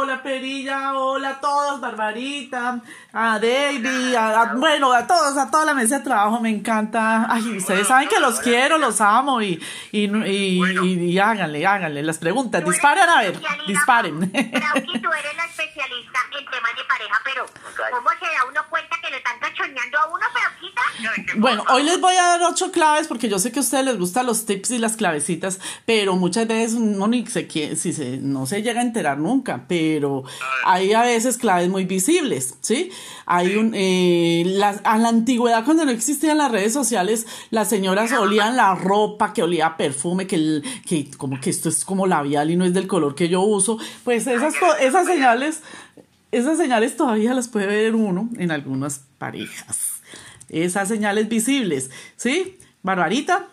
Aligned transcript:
hola 0.00 0.22
Perilla, 0.22 0.94
hola 0.94 1.30
a 1.30 1.40
todos, 1.40 1.80
Barbarita, 1.80 2.80
a 3.12 3.38
David, 3.38 4.14
a, 4.14 4.54
bueno, 4.54 4.92
a 4.92 5.06
todos, 5.06 5.36
a 5.36 5.50
toda 5.50 5.66
la 5.66 5.74
mesa 5.74 5.98
de 5.98 6.04
trabajo, 6.04 6.40
me 6.40 6.50
encanta. 6.50 7.26
Ay, 7.28 7.58
ustedes 7.58 7.86
saben 7.86 8.08
que 8.08 8.18
los 8.18 8.40
quiero, 8.40 8.78
los 8.78 9.00
amo 9.00 9.42
y, 9.42 9.62
y, 9.92 10.04
y, 10.04 11.18
háganle, 11.18 11.66
háganle 11.66 12.02
las 12.02 12.18
preguntas, 12.18 12.64
disparen 12.64 13.08
a 13.08 13.20
ver, 13.20 13.40
disparen. 13.66 14.30
Que 14.30 14.98
tú 14.98 15.12
eres 15.12 15.36
la 15.36 15.44
especialista 15.44 16.18
en 16.38 16.50
temas 16.50 16.76
de 16.76 16.84
pareja, 16.84 17.16
pero 17.24 17.46
¿cómo 17.46 18.08
se 18.18 18.26
da 18.26 18.44
uno 18.48 18.60
cuenta 18.68 18.96
que 19.02 19.10
le 19.10 19.16
están 19.18 19.38
cachoneando 19.38 19.98
a 19.98 20.06
uno, 20.06 20.26
pero 20.32 21.40
Bueno, 21.40 21.64
hoy 21.68 21.82
les 21.82 22.00
voy 22.00 22.14
a 22.14 22.22
dar 22.22 22.42
ocho 22.42 22.72
claves 22.72 23.08
porque 23.08 23.28
yo 23.28 23.38
sé 23.38 23.52
que 23.52 23.58
a 23.58 23.62
ustedes 23.62 23.84
les 23.84 23.98
gustan 23.98 24.26
los 24.26 24.46
tips 24.46 24.70
y 24.72 24.78
las 24.78 24.96
clavecitas, 24.96 25.60
pero 25.84 26.16
muchas 26.16 26.46
veces 26.46 26.74
no 26.74 27.06
ni 27.08 27.26
se 27.26 27.48
si 27.76 27.92
se, 27.92 28.18
no 28.18 28.46
se 28.46 28.62
llega 28.62 28.80
a 28.80 28.84
enterar 28.84 29.18
nunca, 29.20 29.64
pero 29.68 30.24
hay 30.64 30.92
a 30.92 31.02
veces 31.02 31.38
claves 31.38 31.68
muy 31.68 31.84
visibles, 31.84 32.56
¿sí? 32.60 32.90
Hay 33.26 33.54
un, 33.56 33.72
eh, 33.74 34.60
a 34.84 34.98
la 34.98 35.08
antigüedad, 35.08 35.64
cuando 35.64 35.84
no 35.84 35.90
existían 35.90 36.38
las 36.38 36.50
redes 36.50 36.72
sociales, 36.72 37.26
las 37.50 37.68
señoras 37.68 38.12
olían 38.12 38.56
la 38.56 38.74
ropa, 38.74 39.32
que 39.32 39.42
olía 39.42 39.66
a 39.66 39.76
perfume, 39.76 40.26
que, 40.26 40.36
el, 40.36 40.64
que 40.86 41.10
como 41.16 41.40
que 41.40 41.50
esto 41.50 41.68
es 41.68 41.84
como 41.84 42.06
labial 42.06 42.50
y 42.50 42.56
no 42.56 42.64
es 42.64 42.74
del 42.74 42.86
color 42.86 43.14
que 43.14 43.28
yo 43.28 43.42
uso, 43.42 43.78
pues 44.02 44.26
esas, 44.26 44.54
esas 44.80 45.06
señales, 45.06 45.62
esas 46.32 46.58
señales 46.58 46.96
todavía 46.96 47.34
las 47.34 47.48
puede 47.48 47.66
ver 47.66 47.94
uno 47.94 48.28
en 48.38 48.50
algunas 48.50 49.02
parejas. 49.18 50.00
Esas 50.48 50.88
señales 50.88 51.28
visibles, 51.28 51.90
¿sí? 52.16 52.58
Barbarita. 52.82 53.48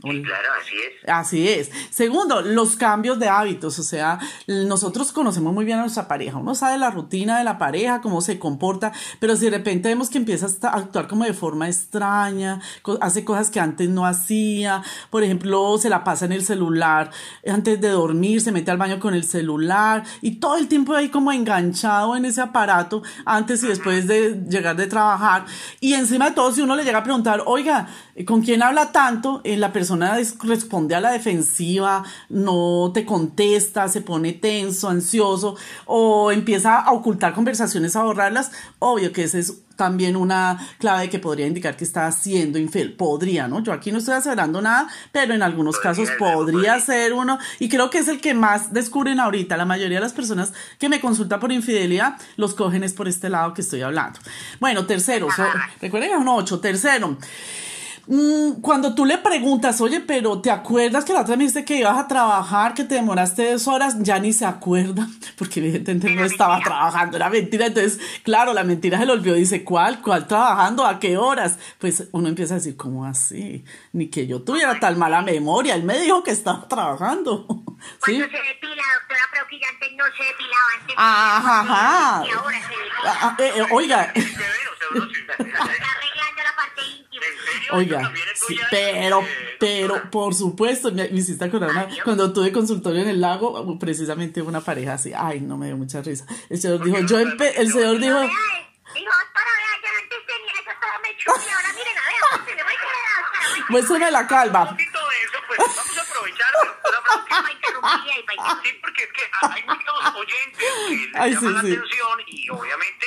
Sí, 0.00 0.22
claro, 0.22 0.48
así 0.60 0.74
es. 0.76 1.08
Así 1.08 1.48
es. 1.48 1.70
Segundo, 1.90 2.40
los 2.40 2.76
cambios 2.76 3.18
de 3.18 3.28
hábitos. 3.28 3.80
O 3.80 3.82
sea, 3.82 4.20
nosotros 4.46 5.10
conocemos 5.10 5.52
muy 5.52 5.64
bien 5.64 5.78
a 5.78 5.80
nuestra 5.80 6.06
pareja. 6.06 6.36
Uno 6.36 6.54
sabe 6.54 6.78
la 6.78 6.90
rutina 6.90 7.38
de 7.38 7.42
la 7.42 7.58
pareja, 7.58 8.00
cómo 8.00 8.20
se 8.20 8.38
comporta, 8.38 8.92
pero 9.18 9.34
si 9.34 9.46
de 9.46 9.50
repente 9.58 9.88
vemos 9.88 10.08
que 10.08 10.18
empieza 10.18 10.46
a 10.46 10.76
actuar 10.76 11.08
como 11.08 11.24
de 11.24 11.32
forma 11.32 11.66
extraña, 11.66 12.60
hace 13.00 13.24
cosas 13.24 13.50
que 13.50 13.58
antes 13.58 13.88
no 13.88 14.06
hacía. 14.06 14.84
Por 15.10 15.24
ejemplo, 15.24 15.76
se 15.78 15.88
la 15.88 16.04
pasa 16.04 16.26
en 16.26 16.32
el 16.32 16.44
celular 16.44 17.10
antes 17.44 17.80
de 17.80 17.88
dormir, 17.88 18.40
se 18.40 18.52
mete 18.52 18.70
al 18.70 18.78
baño 18.78 19.00
con 19.00 19.14
el 19.14 19.24
celular 19.24 20.04
y 20.22 20.36
todo 20.36 20.58
el 20.58 20.68
tiempo 20.68 20.94
ahí 20.94 21.08
como 21.08 21.32
enganchado 21.32 22.14
en 22.14 22.24
ese 22.24 22.40
aparato 22.40 23.02
antes 23.24 23.64
y 23.64 23.66
después 23.66 24.06
de 24.06 24.44
llegar 24.48 24.76
de 24.76 24.86
trabajar. 24.86 25.44
Y 25.80 25.94
encima 25.94 26.28
de 26.28 26.36
todo, 26.36 26.52
si 26.52 26.60
uno 26.60 26.76
le 26.76 26.84
llega 26.84 26.98
a 26.98 27.02
preguntar, 27.02 27.42
oiga, 27.46 27.88
¿con 28.24 28.42
quién 28.42 28.62
habla 28.62 28.92
tanto? 28.92 29.40
En 29.42 29.60
la 29.60 29.72
persona 29.72 29.87
persona 29.88 30.18
responde 30.44 30.94
a 30.94 31.00
la 31.00 31.12
defensiva, 31.12 32.04
no 32.28 32.90
te 32.92 33.06
contesta, 33.06 33.88
se 33.88 34.02
pone 34.02 34.34
tenso, 34.34 34.90
ansioso 34.90 35.56
o 35.86 36.30
empieza 36.30 36.80
a 36.80 36.92
ocultar 36.92 37.32
conversaciones, 37.32 37.96
a 37.96 38.02
borrarlas, 38.02 38.52
obvio 38.80 39.12
que 39.12 39.24
ese 39.24 39.38
es 39.38 39.62
también 39.76 40.14
una 40.16 40.58
clave 40.78 41.08
que 41.08 41.18
podría 41.18 41.46
indicar 41.46 41.74
que 41.74 41.84
está 41.84 42.10
siendo 42.12 42.58
infiel. 42.58 42.94
Podría, 42.94 43.46
¿no? 43.48 43.62
Yo 43.62 43.72
aquí 43.72 43.92
no 43.92 43.98
estoy 43.98 44.14
asegurando 44.14 44.60
nada, 44.60 44.88
pero 45.12 45.34
en 45.34 45.42
algunos 45.42 45.78
casos 45.78 46.10
podría 46.18 46.80
ser 46.80 47.12
uno. 47.12 47.38
Y 47.60 47.68
creo 47.68 47.88
que 47.88 47.98
es 47.98 48.08
el 48.08 48.20
que 48.20 48.34
más 48.34 48.72
descubren 48.72 49.20
ahorita. 49.20 49.56
La 49.56 49.64
mayoría 49.64 49.98
de 49.98 50.04
las 50.04 50.12
personas 50.12 50.52
que 50.80 50.88
me 50.88 51.00
consultan 51.00 51.38
por 51.38 51.52
infidelidad 51.52 52.16
los 52.36 52.54
cogen 52.54 52.82
es 52.82 52.92
por 52.92 53.06
este 53.06 53.28
lado 53.28 53.54
que 53.54 53.60
estoy 53.60 53.82
hablando. 53.82 54.18
Bueno, 54.58 54.84
tercero, 54.84 55.28
recuerden, 55.80 56.10
es 56.10 56.18
un 56.18 56.28
ocho. 56.28 56.58
Tercero. 56.58 57.16
Mm, 58.10 58.62
cuando 58.62 58.94
tú 58.94 59.04
le 59.04 59.18
preguntas, 59.18 59.82
oye, 59.82 60.00
pero 60.00 60.40
¿te 60.40 60.50
acuerdas 60.50 61.04
que 61.04 61.12
la 61.12 61.20
otra 61.20 61.36
me 61.36 61.44
dijiste 61.44 61.66
que 61.66 61.76
ibas 61.76 61.98
a 61.98 62.08
trabajar, 62.08 62.72
que 62.72 62.84
te 62.84 62.94
demoraste 62.94 63.52
dos 63.52 63.68
horas? 63.68 63.96
Ya 63.98 64.18
ni 64.18 64.32
se 64.32 64.46
acuerda, 64.46 65.06
porque 65.36 65.60
evidentemente 65.60 66.14
no 66.14 66.24
estaba 66.24 66.58
trabajando, 66.60 67.18
era 67.18 67.28
mentira. 67.28 67.66
Entonces, 67.66 68.00
claro, 68.22 68.54
la 68.54 68.64
mentira 68.64 68.98
se 68.98 69.04
le 69.04 69.12
olvidó. 69.12 69.34
Dice, 69.34 69.62
¿cuál? 69.62 70.00
¿Cuál 70.00 70.26
trabajando? 70.26 70.86
¿A 70.86 70.98
qué 70.98 71.18
horas? 71.18 71.58
Pues 71.78 72.08
uno 72.12 72.28
empieza 72.28 72.54
a 72.54 72.56
decir, 72.56 72.78
¿cómo 72.78 73.04
así? 73.04 73.62
Ni 73.92 74.08
que 74.08 74.26
yo 74.26 74.40
tuviera 74.40 74.80
tal 74.80 74.96
mala 74.96 75.20
memoria. 75.20 75.74
Él 75.74 75.82
me 75.82 76.00
dijo 76.00 76.22
que 76.22 76.30
estaba 76.30 76.66
trabajando. 76.66 77.46
¿Sí? 78.06 78.16
Cuando 78.16 78.38
se 78.38 78.42
depila, 78.42 78.82
doctora, 79.00 79.20
pero 79.32 79.46
que 79.48 79.60
ya 79.60 79.68
antes 79.68 79.92
no 79.96 80.04
se 80.16 80.24
depilaba 80.24 80.64
antes. 80.80 80.94
Ajá, 80.96 81.60
ajá. 81.60 82.26
Y 82.26 82.30
ahora 82.30 82.58
se 82.58 82.68
depila. 82.68 83.02
Ah, 83.04 83.18
ah, 83.22 83.36
eh, 83.38 83.52
eh, 83.54 83.66
oiga. 83.70 84.12
Oiga, 87.72 88.12
pero, 88.70 89.24
pero, 89.58 90.10
por 90.10 90.34
supuesto, 90.34 90.92
me, 90.92 91.06
hiciste 91.06 91.44
acordar 91.44 91.88
cuando 92.04 92.32
tuve 92.32 92.52
consultorio 92.52 93.02
en 93.02 93.08
el 93.08 93.20
lago, 93.20 93.78
precisamente 93.78 94.42
una 94.42 94.60
pareja 94.60 94.94
así, 94.94 95.12
ay, 95.14 95.40
no 95.40 95.56
me 95.56 95.66
dio 95.66 95.76
mucha 95.76 96.02
risa. 96.02 96.26
El 96.48 96.60
señor 96.60 96.84
dijo, 96.84 97.00
yo 97.00 97.18
el 97.18 97.72
señor 97.72 97.98
dijo... 97.98 98.20
Muéstrame 103.68 104.10
la 104.10 104.26
calva. 104.26 104.62
Un 104.62 104.68
poquito 104.68 104.98
de 104.98 105.22
eso, 105.24 105.38
pues 105.46 105.58
vamos 105.58 105.98
a 105.98 106.02
aprovechar. 106.02 106.48
Sí, 108.62 108.70
porque 108.82 109.04
es 109.04 109.12
que 109.12 109.22
hay 109.42 109.62
muchos 109.62 110.14
oyentes 110.16 110.66
que 110.88 111.30
llaman 111.30 111.54
la 111.54 111.60
atención 111.60 112.20
y 112.26 112.50
obviamente 112.50 113.06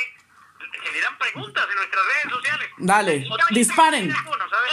generan 0.84 1.18
preguntas 1.18 1.66
en 1.70 1.76
nuestras 1.76 2.04
redes 2.06 2.32
sociales. 2.32 2.70
Dale, 2.78 3.28
disparen. 3.52 4.14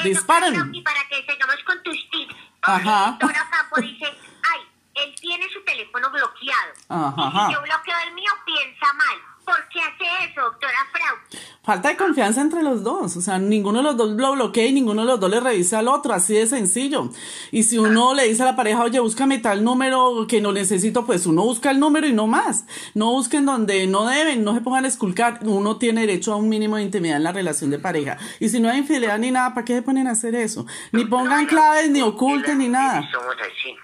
Disparen. 0.03 0.75
Y 0.75 0.83
para 0.83 1.07
que 1.09 1.17
sigamos 1.31 1.57
con 1.65 1.83
tus 1.83 2.11
tips. 2.11 2.35
Ajá. 2.63 3.19
Campo 3.19 3.81
dice, 3.81 4.07
ay, 4.07 4.61
él 5.05 5.15
tiene 5.21 5.49
su 5.51 5.63
teléfono 5.65 6.11
bloqueado. 6.11 6.73
Ajá, 6.89 7.45
y 7.45 7.47
si 7.47 7.55
yo 7.55 7.63
bloqueo 7.63 7.97
el 8.07 8.15
mío, 8.15 8.31
piensa 8.45 8.93
mal. 8.95 9.39
¿Por 9.49 9.69
qué 9.71 9.81
hace 9.81 10.31
eso, 10.31 10.43
doctora 10.43 10.77
Frau? 10.93 11.41
Falta 11.63 11.89
de 11.89 11.97
confianza 11.97 12.43
entre 12.43 12.63
los 12.63 12.83
dos, 12.83 13.17
o 13.17 13.21
sea, 13.23 13.39
ninguno 13.39 13.79
de 13.79 13.85
los 13.85 13.97
dos 13.97 14.11
lo 14.11 14.33
bloquea 14.33 14.67
y 14.67 14.73
ninguno 14.73 15.03
de 15.03 15.09
los 15.09 15.21
dos 15.21 15.31
le 15.31 15.41
revisa 15.41 15.79
al 15.79 15.89
otro, 15.89 16.13
así 16.13 16.35
de 16.35 16.47
sencillo. 16.47 17.11
Y 17.51 17.63
si 17.63 17.79
uno 17.79 18.13
le 18.13 18.29
dice 18.29 18.43
a 18.43 18.47
la 18.47 18.57
pareja, 18.57 18.83
oye, 18.83 19.01
búscame 19.01 19.39
tal 19.39 19.65
número 19.65 20.27
que 20.29 20.43
no 20.43 20.53
necesito, 20.53 21.07
pues 21.07 21.25
uno 21.25 21.45
busca 21.45 21.71
el 21.71 21.81
número 21.81 22.07
y 22.07 22.13
no 22.13 22.27
más. 22.27 22.67
No 22.95 23.13
busquen 23.13 23.47
donde 23.47 23.87
no 23.87 24.07
deben, 24.07 24.45
no 24.45 24.55
se 24.55 24.61
pongan 24.61 24.85
a 24.85 24.89
esculcar. 24.89 25.41
Uno 25.43 25.79
tiene 25.79 26.03
derecho 26.03 26.35
a 26.35 26.37
un 26.37 26.51
mínimo 26.51 26.77
de 26.77 26.83
intimidad 26.83 27.17
en 27.17 27.25
la 27.25 27.33
relación 27.33 27.71
de 27.71 27.79
pareja. 27.79 28.19
Y 28.41 28.51
si 28.51 28.61
no 28.61 28.69
hay 28.69 28.79
infidelidad 28.79 29.19
ni 29.19 29.31
nada, 29.31 29.55
¿para 29.55 29.65
qué 29.65 29.75
se 29.77 29.83
ponen 29.83 30.09
a 30.09 30.13
hacer 30.13 30.35
eso? 30.35 30.67
Ni 30.93 31.07
pongan 31.07 31.47
claves, 31.47 31.89
ni 31.91 32.03
oculten, 32.03 32.59
ni 32.59 32.69
nada. 32.69 33.03
Somos 33.11 33.35
así 33.41 33.75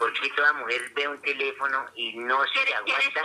porque 0.00 0.30
toda 0.34 0.54
mujer 0.54 0.90
ve 0.96 1.06
un 1.06 1.20
teléfono 1.20 1.84
y 1.94 2.16
no 2.16 2.38
se 2.46 2.74
aguanta, 2.74 3.20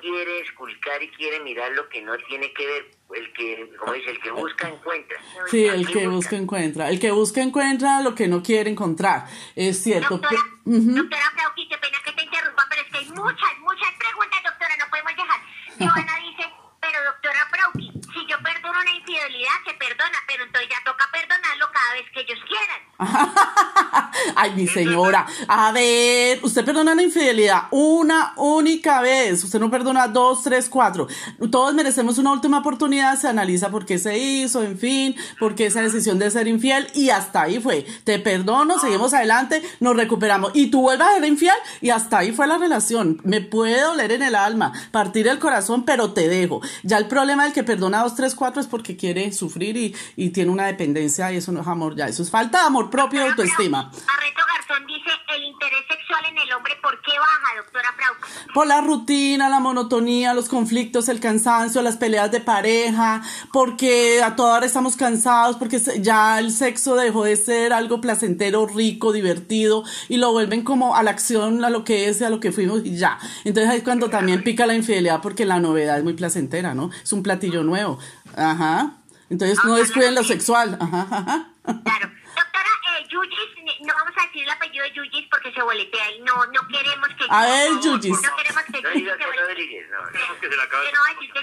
quiere 0.00 0.40
esculcar 0.40 1.02
y 1.02 1.10
quiere 1.10 1.38
mirar 1.40 1.70
lo 1.72 1.86
que 1.90 2.00
no 2.00 2.16
tiene 2.16 2.50
que 2.54 2.66
ver, 2.66 2.90
el 3.14 3.32
que, 3.34 3.76
como 3.76 3.92
dice, 3.92 4.10
el 4.12 4.20
que 4.22 4.30
busca 4.30 4.70
encuentra. 4.70 5.18
Sí, 5.50 5.66
el 5.66 5.86
que 5.86 6.08
busca 6.08 6.36
encuentra, 6.36 6.88
el 6.88 6.98
que 6.98 7.10
busca 7.10 7.42
encuentra 7.42 8.00
lo 8.00 8.14
que 8.14 8.26
no 8.26 8.42
quiere 8.42 8.70
encontrar, 8.70 9.26
es 9.54 9.82
cierto. 9.82 10.16
Doctora, 10.16 10.40
doctora 10.64 11.32
qué 11.68 11.76
pena 11.76 11.98
que 12.02 12.12
te 12.12 12.24
interrumpa, 12.24 12.64
pero 12.70 12.80
es 12.80 12.88
que 12.90 12.98
hay 12.98 13.08
muchas, 13.10 13.58
muchas 13.60 13.92
preguntas, 13.98 14.42
doctora, 14.44 14.76
no 14.78 14.88
podemos 14.88 15.12
dejar. 15.16 15.40
Joana 15.78 16.16
dice, 16.20 16.50
pero 16.80 17.04
doctora 17.04 17.48
Brauki, 17.52 17.92
si 18.14 18.26
yo 18.26 18.38
una 18.80 18.94
infidelidad, 18.96 19.52
se 19.66 19.74
perdona, 19.74 20.18
pero 20.26 20.44
entonces 20.44 20.70
ya 20.70 20.82
toca 20.84 21.08
perdonarlo 21.12 21.66
cada 21.72 21.94
vez 21.94 22.04
que 22.12 22.20
ellos 22.20 22.38
quieran. 22.46 22.80
Ay, 24.36 24.52
mi 24.54 24.66
señora, 24.66 25.26
a 25.48 25.72
ver, 25.72 26.38
usted 26.42 26.64
perdona 26.64 26.92
una 26.92 27.02
infidelidad 27.02 27.64
una 27.70 28.32
única 28.36 29.00
vez, 29.00 29.44
usted 29.44 29.60
no 29.60 29.70
perdona 29.70 30.08
dos, 30.08 30.42
tres, 30.42 30.68
cuatro. 30.68 31.06
Todos 31.50 31.74
merecemos 31.74 32.18
una 32.18 32.32
última 32.32 32.58
oportunidad, 32.58 33.18
se 33.18 33.28
analiza 33.28 33.70
por 33.70 33.84
qué 33.84 33.98
se 33.98 34.18
hizo, 34.18 34.62
en 34.62 34.78
fin, 34.78 35.16
por 35.38 35.54
qué 35.54 35.66
esa 35.66 35.82
decisión 35.82 36.18
de 36.18 36.30
ser 36.30 36.48
infiel 36.48 36.86
y 36.94 37.10
hasta 37.10 37.42
ahí 37.42 37.60
fue. 37.60 37.86
Te 38.04 38.18
perdono, 38.18 38.78
seguimos 38.78 39.14
adelante, 39.14 39.62
nos 39.80 39.96
recuperamos 39.96 40.52
y 40.54 40.70
tú 40.70 40.82
vuelvas 40.82 41.08
a 41.10 41.14
ser 41.14 41.24
infiel 41.24 41.54
y 41.80 41.90
hasta 41.90 42.18
ahí 42.18 42.32
fue 42.32 42.46
la 42.46 42.58
relación. 42.58 43.20
Me 43.24 43.40
puede 43.40 43.80
doler 43.80 44.12
en 44.12 44.22
el 44.22 44.34
alma, 44.34 44.72
partir 44.90 45.28
el 45.28 45.38
corazón, 45.38 45.84
pero 45.84 46.12
te 46.12 46.28
dejo. 46.28 46.60
Ya 46.82 46.98
el 46.98 47.06
problema 47.06 47.44
del 47.44 47.52
que 47.52 47.64
perdona 47.64 48.02
dos, 48.02 48.14
tres, 48.14 48.34
cuatro 48.34 48.63
es 48.64 48.70
porque 48.70 48.96
quiere 48.96 49.32
sufrir 49.32 49.76
y, 49.76 49.94
y 50.16 50.30
tiene 50.30 50.50
una 50.50 50.66
dependencia 50.66 51.32
y 51.32 51.36
eso 51.36 51.52
no 51.52 51.60
es 51.60 51.66
amor 51.66 51.94
ya, 51.96 52.08
eso 52.08 52.22
es 52.22 52.30
falta 52.30 52.60
de 52.60 52.66
amor 52.66 52.90
propio 52.90 53.20
y 53.20 53.28
autoestima. 53.28 53.84
Barreto 53.84 54.40
Garzón 54.54 54.86
dice, 54.86 55.10
el 55.34 55.44
interés 55.44 55.84
sexual 55.88 56.24
en 56.30 56.38
el 56.38 56.52
hombre, 56.52 56.74
¿por 56.82 57.00
qué 57.02 57.12
baja, 57.18 57.62
doctora 57.62 57.88
Frau? 57.96 58.52
Por 58.54 58.66
la 58.66 58.80
rutina, 58.80 59.48
la 59.48 59.60
monotonía, 59.60 60.34
los 60.34 60.48
conflictos, 60.48 61.08
el 61.08 61.20
cansancio, 61.20 61.82
las 61.82 61.96
peleas 61.96 62.30
de 62.30 62.40
pareja, 62.40 63.22
porque 63.52 64.22
a 64.22 64.36
toda 64.36 64.56
hora 64.56 64.66
estamos 64.66 64.96
cansados, 64.96 65.56
porque 65.56 65.80
ya 66.00 66.38
el 66.38 66.50
sexo 66.50 66.96
dejó 66.96 67.24
de 67.24 67.36
ser 67.36 67.72
algo 67.72 68.00
placentero, 68.00 68.66
rico, 68.66 69.12
divertido, 69.12 69.84
y 70.08 70.16
lo 70.16 70.32
vuelven 70.32 70.62
como 70.62 70.96
a 70.96 71.02
la 71.02 71.10
acción, 71.10 71.64
a 71.64 71.70
lo 71.70 71.84
que 71.84 72.08
es, 72.08 72.22
a 72.22 72.30
lo 72.30 72.40
que 72.40 72.52
fuimos, 72.52 72.82
y 72.84 72.96
ya. 72.96 73.18
Entonces 73.44 73.70
ahí 73.70 73.78
es 73.78 73.84
cuando 73.84 74.08
también 74.08 74.42
pica 74.44 74.66
la 74.66 74.74
infidelidad, 74.74 75.20
porque 75.20 75.44
la 75.44 75.60
novedad 75.60 75.98
es 75.98 76.04
muy 76.04 76.14
placentera, 76.14 76.74
¿no? 76.74 76.90
Es 77.02 77.12
un 77.12 77.22
platillo 77.22 77.62
nuevo. 77.64 77.98
Ajá. 78.36 78.92
Entonces 79.30 79.58
no 79.64 79.76
descuiden 79.76 80.14
lo 80.14 80.24
sexual. 80.24 80.76
Ajá, 80.80 81.48
Claro. 81.64 82.10
Doctora, 82.36 82.68
de 82.98 83.08
Yuyis, 83.08 83.80
no 83.86 83.94
vamos 83.94 84.12
a 84.18 84.26
decir 84.26 84.42
el 84.44 84.50
apellido 84.50 84.84
de 84.84 84.92
Yuyis 84.92 85.26
porque 85.30 85.50
se 85.52 85.62
boletea 85.62 86.10
y 86.12 86.20
no, 86.20 86.34
no 86.46 86.68
queremos 86.68 87.08
que... 87.16 87.24
A 87.30 87.46
ver, 87.46 87.72
Yuyis. 87.80 88.20
No 88.22 88.36
queremos 88.36 88.62
que 88.64 88.82
Yuyis 88.82 89.12
se 89.12 89.18
no. 89.18 90.12
Queremos 90.12 90.36
que 90.40 90.50
se 90.50 90.56
la 90.56 90.62
acabe. 90.64 90.92
No, 90.92 91.00
decir 91.14 91.32
que 91.32 91.42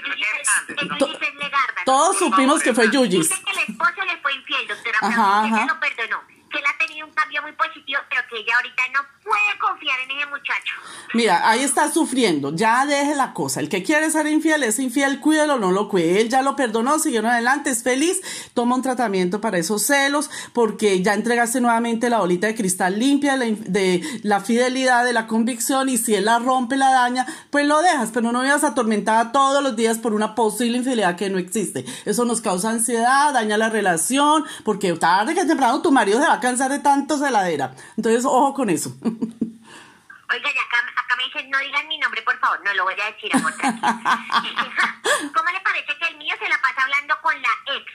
Yuyis 0.98 1.22
es 1.22 1.34
Legarda. 1.34 1.82
Todos 1.84 2.18
supimos 2.18 2.62
que 2.62 2.72
fue 2.72 2.88
Yuyis. 2.90 3.28
Dice 3.28 3.42
que 3.44 3.50
el 3.50 3.58
esposo 3.70 4.04
le 4.06 4.16
fue 4.18 4.34
infiel, 4.34 4.68
doctora, 4.68 4.98
pero 5.00 5.12
ajá, 5.12 5.44
ajá. 5.44 5.80
perdonó 5.80 6.22
que 6.52 6.58
él 6.58 6.64
ha 6.66 6.78
tenido 6.78 7.06
un 7.06 7.12
cambio 7.12 7.42
muy 7.42 7.52
positivo, 7.52 8.00
pero 8.08 8.22
que 8.28 8.38
ella 8.38 8.56
ahorita 8.56 8.82
no 8.94 9.00
puede 9.24 9.58
confiar 9.58 9.98
en 10.00 10.16
ese 10.16 10.26
muchacho. 10.26 10.74
Mira, 11.14 11.48
ahí 11.48 11.62
está 11.62 11.90
sufriendo, 11.90 12.54
ya 12.54 12.84
deje 12.86 13.14
la 13.14 13.32
cosa. 13.32 13.60
El 13.60 13.68
que 13.68 13.82
quiere 13.82 14.10
ser 14.10 14.26
infiel 14.26 14.62
es 14.62 14.78
infiel, 14.78 15.20
cuídelo, 15.20 15.58
no 15.58 15.70
lo 15.72 15.88
cuide. 15.88 16.20
Él 16.20 16.28
ya 16.28 16.42
lo 16.42 16.56
perdonó, 16.56 16.98
siguieron 16.98 17.30
adelante, 17.30 17.70
es 17.70 17.82
feliz, 17.82 18.20
toma 18.54 18.76
un 18.76 18.82
tratamiento 18.82 19.40
para 19.40 19.58
esos 19.58 19.82
celos, 19.82 20.30
porque 20.52 21.02
ya 21.02 21.14
entregaste 21.14 21.60
nuevamente 21.60 22.10
la 22.10 22.18
bolita 22.18 22.46
de 22.46 22.54
cristal 22.54 22.98
limpia 22.98 23.36
de 23.36 24.02
la 24.22 24.40
fidelidad, 24.40 25.04
de 25.04 25.12
la 25.12 25.26
convicción, 25.26 25.88
y 25.88 25.96
si 25.96 26.14
él 26.14 26.26
la 26.26 26.38
rompe, 26.38 26.76
la 26.76 26.90
daña, 26.90 27.26
pues 27.50 27.66
lo 27.66 27.80
dejas, 27.80 28.10
pero 28.12 28.32
no 28.32 28.42
vivas 28.42 28.64
atormentada 28.64 29.32
todos 29.32 29.62
los 29.62 29.76
días 29.76 29.98
por 29.98 30.12
una 30.12 30.34
posible 30.34 30.78
infidelidad 30.78 31.16
que 31.16 31.30
no 31.30 31.38
existe. 31.38 31.84
Eso 32.04 32.24
nos 32.24 32.40
causa 32.40 32.70
ansiedad, 32.70 33.32
daña 33.32 33.56
la 33.56 33.68
relación, 33.68 34.44
porque 34.64 34.92
tarde 34.94 35.34
que 35.34 35.44
temprano 35.44 35.80
tu 35.80 35.92
marido 35.92 36.20
se 36.20 36.26
va 36.26 36.34
a 36.34 36.40
cansar 36.42 36.70
de 36.70 36.80
tanto 36.80 37.16
celadera. 37.16 37.72
Entonces, 37.96 38.24
ojo 38.26 38.52
con 38.52 38.68
eso. 38.68 38.90
Oiga, 39.00 40.50
ya 40.52 40.62
acá, 40.62 40.78
acá, 40.96 41.16
me 41.16 41.24
dicen, 41.24 41.48
no 41.50 41.58
digan 41.58 41.86
mi 41.88 41.98
nombre, 41.98 42.20
por 42.22 42.38
favor. 42.40 42.60
No 42.64 42.74
lo 42.74 42.84
voy 42.84 42.94
a 43.00 43.12
decir, 43.12 43.30
amor. 43.34 43.52
¿Cómo 45.34 45.50
le 45.50 45.60
parece 45.60 45.96
que 45.98 46.08
el 46.08 46.16
mío 46.18 46.34
se 46.38 46.48
la 46.48 46.58
pasa 46.60 46.82
hablando 46.82 47.14
con 47.22 47.40
la 47.40 47.48
ex? 47.76 47.86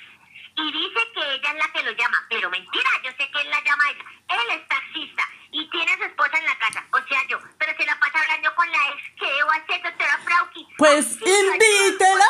Y 0.57 0.71
dice 0.71 0.99
que 1.13 1.21
ella 1.35 1.51
es 1.51 1.57
la 1.57 1.71
que 1.71 1.83
lo 1.83 1.91
llama. 1.91 2.25
Pero 2.29 2.49
mentira, 2.49 2.89
yo 3.03 3.11
sé 3.11 3.29
que 3.31 3.41
él 3.41 3.49
la 3.49 3.63
llama 3.63 3.83
a 3.85 3.91
ella. 3.91 4.05
Él 4.29 4.59
es 4.59 4.67
taxista 4.67 5.23
y 5.51 5.69
tiene 5.69 5.91
a 5.91 5.97
su 5.97 6.03
esposa 6.03 6.37
en 6.37 6.45
la 6.45 6.57
casa. 6.59 6.83
O 6.91 7.07
sea, 7.07 7.19
yo. 7.29 7.37
Pero 7.57 7.71
se 7.77 7.85
la 7.85 7.97
pasa 7.99 8.19
hablando 8.19 8.49
con 8.55 8.69
la 8.69 8.77
ex. 8.93 9.01
¿Qué 9.17 9.25
debo 9.25 9.51
hacer, 9.51 9.81
doctora 9.83 10.19
Frauki? 10.23 10.67
Pues 10.77 11.05
invítela. 11.13 12.25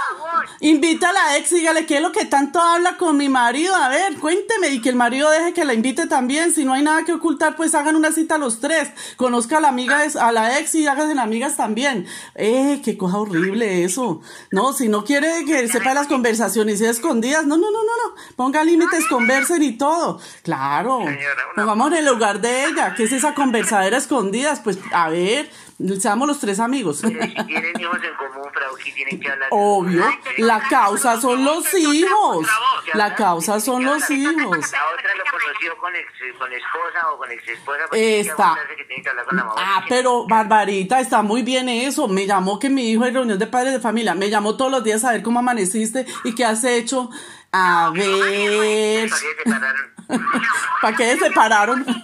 Invita 0.62 1.10
a 1.10 1.14
la 1.14 1.38
ex, 1.38 1.50
dígale 1.50 1.86
qué 1.86 1.98
es 1.98 2.02
lo 2.02 2.12
que 2.12 2.26
tanto 2.26 2.60
habla 2.60 2.98
con 2.98 3.18
mi 3.18 3.30
marido. 3.30 3.76
A 3.76 3.90
ver, 3.90 4.18
cuénteme. 4.18 4.70
Y 4.70 4.82
que 4.82 4.90
el 4.90 4.96
marido 4.96 5.30
deje 5.32 5.54
que 5.54 5.66
la 5.66 5.74
invite 5.74 6.08
también. 6.08 6.54
Si 6.54 6.64
no 6.64 6.74
hay 6.74 6.84
nada 6.84 7.04
que 7.06 7.14
ocultar, 7.14 7.56
pues 7.56 7.76
hagan 7.76 7.96
una 7.96 8.12
cita 8.12 8.38
los 8.38 8.60
tres. 8.60 8.92
Conozca 9.18 9.58
a 9.58 9.62
la 9.62 9.70
amiga, 9.70 10.04
a 10.20 10.32
la 10.32 10.60
ex 10.60 10.76
y 10.76 10.88
hagan 10.88 11.18
amigas 11.20 11.58
también. 11.58 12.08
Eh, 12.36 12.82
qué 12.84 12.98
cosa 12.98 13.18
horrible 13.18 13.84
eso. 13.84 14.22
No, 14.52 14.74
si 14.74 14.90
no 14.90 15.04
quiere 15.04 15.44
que 15.46 15.68
sepa 15.68 15.94
las 15.94 16.08
conversaciones 16.08 16.82
escondidas, 16.82 17.46
no, 17.46 17.58
no, 17.58 17.72
no, 17.72 17.84
no, 17.84 17.84
no. 17.84 18.17
Ponga 18.36 18.64
límites, 18.64 19.08
conversen 19.08 19.64
y 19.64 19.78
todo. 19.78 20.20
Claro. 20.44 21.04
Nos 21.56 21.66
vamos 21.66 21.92
en 21.92 21.98
el 21.98 22.06
lugar 22.06 22.42
de 22.42 22.66
ella. 22.66 22.94
¿Qué 22.96 23.04
es 23.04 23.12
esa 23.12 23.34
conversadera 23.34 23.98
escondidas? 23.98 24.60
Pues, 24.60 24.80
a 24.92 25.10
ver, 25.10 25.50
seamos 26.00 26.28
los 26.28 26.40
tres 26.40 26.60
amigos. 26.60 27.00
Si 27.00 27.10
tienen 27.10 27.80
hijos 27.80 28.00
en 28.04 28.16
común, 28.16 28.48
tienen 28.98 29.20
que 29.20 29.32
hablar. 29.32 29.50
Obvio, 29.52 30.04
la 30.38 30.62
causa 30.70 31.20
son 31.20 31.44
los 31.44 31.74
hijos. 31.74 32.48
La 32.94 33.16
causa 33.16 33.60
son 33.60 33.86
los 33.86 34.10
hijos. 34.10 34.72
La 34.72 34.86
otra 34.94 35.16
lo 35.16 35.24
conoció 35.32 35.78
con, 35.78 35.96
ex, 35.96 36.08
con 36.38 36.52
esposa 36.52 37.12
o 37.12 37.18
con 37.18 37.32
ex 37.32 37.48
esposa. 37.48 37.84
Está. 37.94 38.58
Ah, 39.58 39.84
pero 39.88 40.26
Barbarita, 40.28 41.00
está 41.00 41.22
muy 41.22 41.44
bien 41.44 41.70
eso. 41.70 42.08
Me 42.08 42.26
llamó 42.26 42.60
que 42.60 42.70
mi 42.70 42.90
hijo 42.90 43.06
en 43.06 43.14
reunión 43.14 43.40
de 43.40 43.48
padres 43.48 43.74
de 43.74 43.80
familia. 43.80 44.16
Me 44.16 44.30
llamó 44.30 44.58
todos 44.58 44.72
los 44.72 44.84
días 44.84 45.04
a 45.04 45.12
ver 45.12 45.24
cómo 45.24 45.40
amaneciste 45.40 46.06
y 46.24 46.34
qué 46.34 46.46
has 46.46 46.64
hecho. 46.64 47.10
A 47.52 47.92
ver. 47.94 49.10
¿Para 50.82 50.96
qué 50.96 51.14
se 51.14 51.20
separaron? 51.20 51.84
Denos 51.84 52.04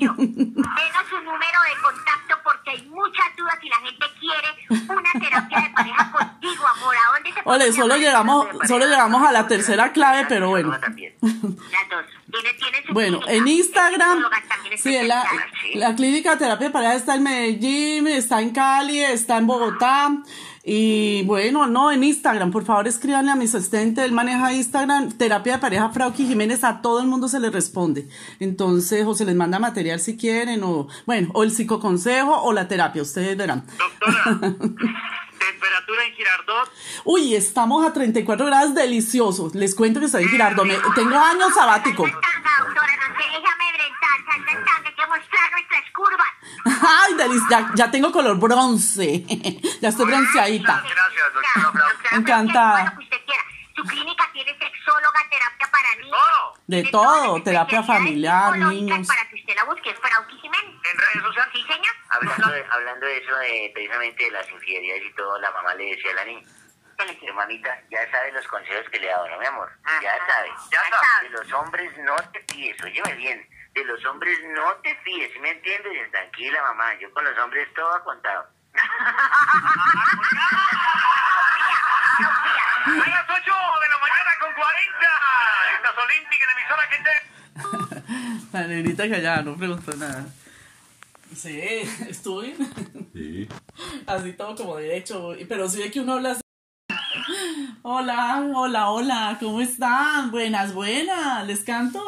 su 1.10 1.18
número 1.19 1.60
de 1.63 1.81
contacto 1.81 2.36
porque 2.44 2.72
hay 2.72 2.86
muchas 2.88 3.25
dudas 3.38 3.57
y 3.62 3.69
la 3.69 3.78
gente 3.78 4.06
quiere 4.19 4.48
una 4.90 5.12
terapia 5.19 5.62
de 5.62 5.69
pareja 5.69 6.12
contigo, 6.12 6.68
amor. 6.68 6.95
¿A 6.95 7.13
dónde 7.13 7.34
se 7.34 7.42
Ole, 7.45 7.72
solo 7.74 7.95
llegamos, 7.98 8.48
solo 8.68 8.86
llegamos 8.86 9.25
a 9.25 9.31
la 9.31 9.48
tercera 9.48 9.92
clave, 9.94 10.25
pero 10.28 10.50
bueno. 10.50 10.72
Las 10.72 10.81
dos. 10.81 12.06
¿Tiene, 12.31 12.54
tiene 12.54 12.84
su 12.86 12.94
bueno, 12.94 13.19
en 13.28 13.48
Instagram, 13.48 14.24
sí, 14.75 14.95
en 14.95 15.07
la, 15.07 15.24
la 15.75 15.95
clínica 15.95 16.31
de 16.31 16.38
terapia 16.38 16.68
de 16.68 16.74
pareja 16.74 16.95
está 16.95 17.13
en 17.16 17.24
Medellín, 17.24 18.07
está 18.07 18.42
en 18.42 18.50
Cali, 18.51 19.04
está 19.04 19.38
en 19.38 19.45
Bogotá. 19.45 20.10
Y 20.65 21.24
bueno, 21.24 21.68
no, 21.68 21.92
en 21.92 22.06
Instagram, 22.06 22.50
por 22.50 22.63
favor 22.63 22.88
escríbanle 22.88 23.31
a 23.31 23.36
mi 23.36 23.45
asistente, 23.45 24.06
él 24.06 24.13
maneja 24.13 24.54
Instagram, 24.54 25.12
terapia 25.12 25.54
de 25.54 25.60
pareja 25.60 25.89
Frauki 25.89 26.25
Jiménez, 26.25 26.63
a 26.63 26.81
todo 26.81 27.01
el 27.01 27.07
mundo 27.07 27.27
se 27.27 27.42
le 27.42 27.50
responde. 27.50 28.07
Entonces, 28.39 29.06
o 29.06 29.13
se 29.13 29.25
les 29.25 29.36
manda 29.36 29.60
material 29.60 30.00
si 30.00 30.15
quieren, 30.15 30.63
o 30.63 30.88
bueno, 31.06 31.31
o 31.33 31.44
el 31.44 31.51
psicoconsejo 31.51 32.44
o 32.44 32.54
la 32.54 32.69
terapia, 32.69 33.01
ustedes 33.01 33.36
verán. 33.36 33.65
Doctora, 33.77 34.24
temperatura 35.44 36.06
en 36.07 36.13
Girardot. 36.13 36.71
Uy, 37.04 37.36
estamos 37.36 37.86
a 37.86 37.92
34 37.92 38.45
grados, 38.45 38.74
delicioso. 38.74 39.51
Les 39.54 39.75
cuento 39.75 40.00
que 40.00 40.06
estoy 40.06 40.24
en 40.24 40.30
Girardot, 40.30 40.66
tengo 40.95 41.18
años 41.18 41.54
sabático. 41.54 42.06
Ya, 47.49 47.71
ya 47.75 47.91
tengo 47.91 48.11
color 48.11 48.37
bronce. 48.37 49.23
ya 49.81 49.89
estoy 49.89 50.05
bronceadita. 50.05 50.83
Gracias, 50.83 51.33
doctora. 51.33 51.91
Encantada. 52.11 52.97
Su 53.75 53.83
clínica 53.83 54.29
tiene 54.33 54.51
sexóloga, 54.57 55.19
terapia 55.31 55.67
para 55.71 55.95
niños. 55.95 56.59
De 56.67 56.83
todo, 56.91 57.41
terapia 57.41 57.81
familiar, 57.81 58.55
niños. 58.57 59.07
Para 59.07 59.27
que 59.29 59.35
usted 59.35 59.55
la 59.55 59.63
busque, 59.63 59.93
Frauki 59.95 60.37
Jiménez. 60.37 60.75
¿En 60.91 60.97
redes 60.97 61.23
sociales? 61.23 61.53
Sí, 61.53 61.63
señor. 61.63 61.95
Hablando 62.09 62.51
de, 62.51 62.65
hablando 62.69 63.05
de 63.07 63.17
eso, 63.17 63.35
de, 63.35 63.71
precisamente 63.73 64.23
de 64.25 64.31
las 64.31 64.49
infidelidades 64.51 65.03
y 65.05 65.15
todo, 65.15 65.39
la 65.39 65.51
mamá 65.51 65.73
le 65.73 65.85
decía 65.85 66.11
a 66.11 66.15
la 66.15 66.25
niña. 66.25 66.47
Ya 67.89 68.11
sabe 68.11 68.31
los 68.31 68.47
consejos 68.47 68.87
que 68.91 68.99
le 68.99 69.07
he 69.07 69.09
dado, 69.09 69.27
¿no, 69.27 69.39
mi 69.39 69.45
amor? 69.45 69.69
Ya 70.01 70.17
sabe. 70.27 70.49
Ya 70.71 70.81
sabe. 70.89 71.29
De 71.29 71.29
los 71.31 71.53
hombres 71.53 71.91
no 71.97 72.15
te 72.31 72.39
pides, 72.41 72.81
óyeme 72.83 73.13
bien 73.15 73.52
de 73.73 73.85
los 73.85 74.03
hombres 74.05 74.37
no 74.55 74.73
te 74.83 74.95
fíes, 75.03 75.31
¿sí 75.33 75.39
me 75.39 75.51
entiendes? 75.51 76.11
Tranquila, 76.11 76.61
mamá, 76.61 76.97
yo 76.99 77.11
con 77.11 77.23
los 77.23 77.37
hombres 77.37 77.67
todo 77.73 77.93
ha 77.93 78.03
contado. 78.03 78.47
A 82.85 82.89
las 82.89 83.29
8 83.29 83.35
de 83.35 83.89
la 83.89 83.97
mañana 83.97 84.31
con 84.39 84.53
40. 84.53 84.73
Estás 85.77 85.95
olímpica, 86.03 86.45
la 86.45 86.53
emisora 86.53 86.89
que 86.89 86.97
te... 87.03 87.13
La 88.57 88.67
negrita 88.67 89.09
callada, 89.09 89.41
no 89.41 89.55
preguntó 89.55 89.95
nada. 89.95 90.25
Sí, 91.35 91.59
estuve. 92.09 92.55
Sí. 93.13 93.49
Así 94.05 94.33
todo 94.33 94.55
como 94.55 94.77
derecho. 94.77 95.35
Pero 95.47 95.67
si 95.69 95.81
ve 95.81 95.91
que 95.91 95.99
uno 96.01 96.13
habla 96.13 96.31
así. 96.31 96.43
Hola, 97.83 98.44
hola, 98.53 98.89
hola, 98.89 99.37
¿cómo 99.39 99.61
están? 99.61 100.31
Buenas, 100.31 100.73
buenas, 100.73 101.45
¿les 101.47 101.63
canto? 101.63 102.03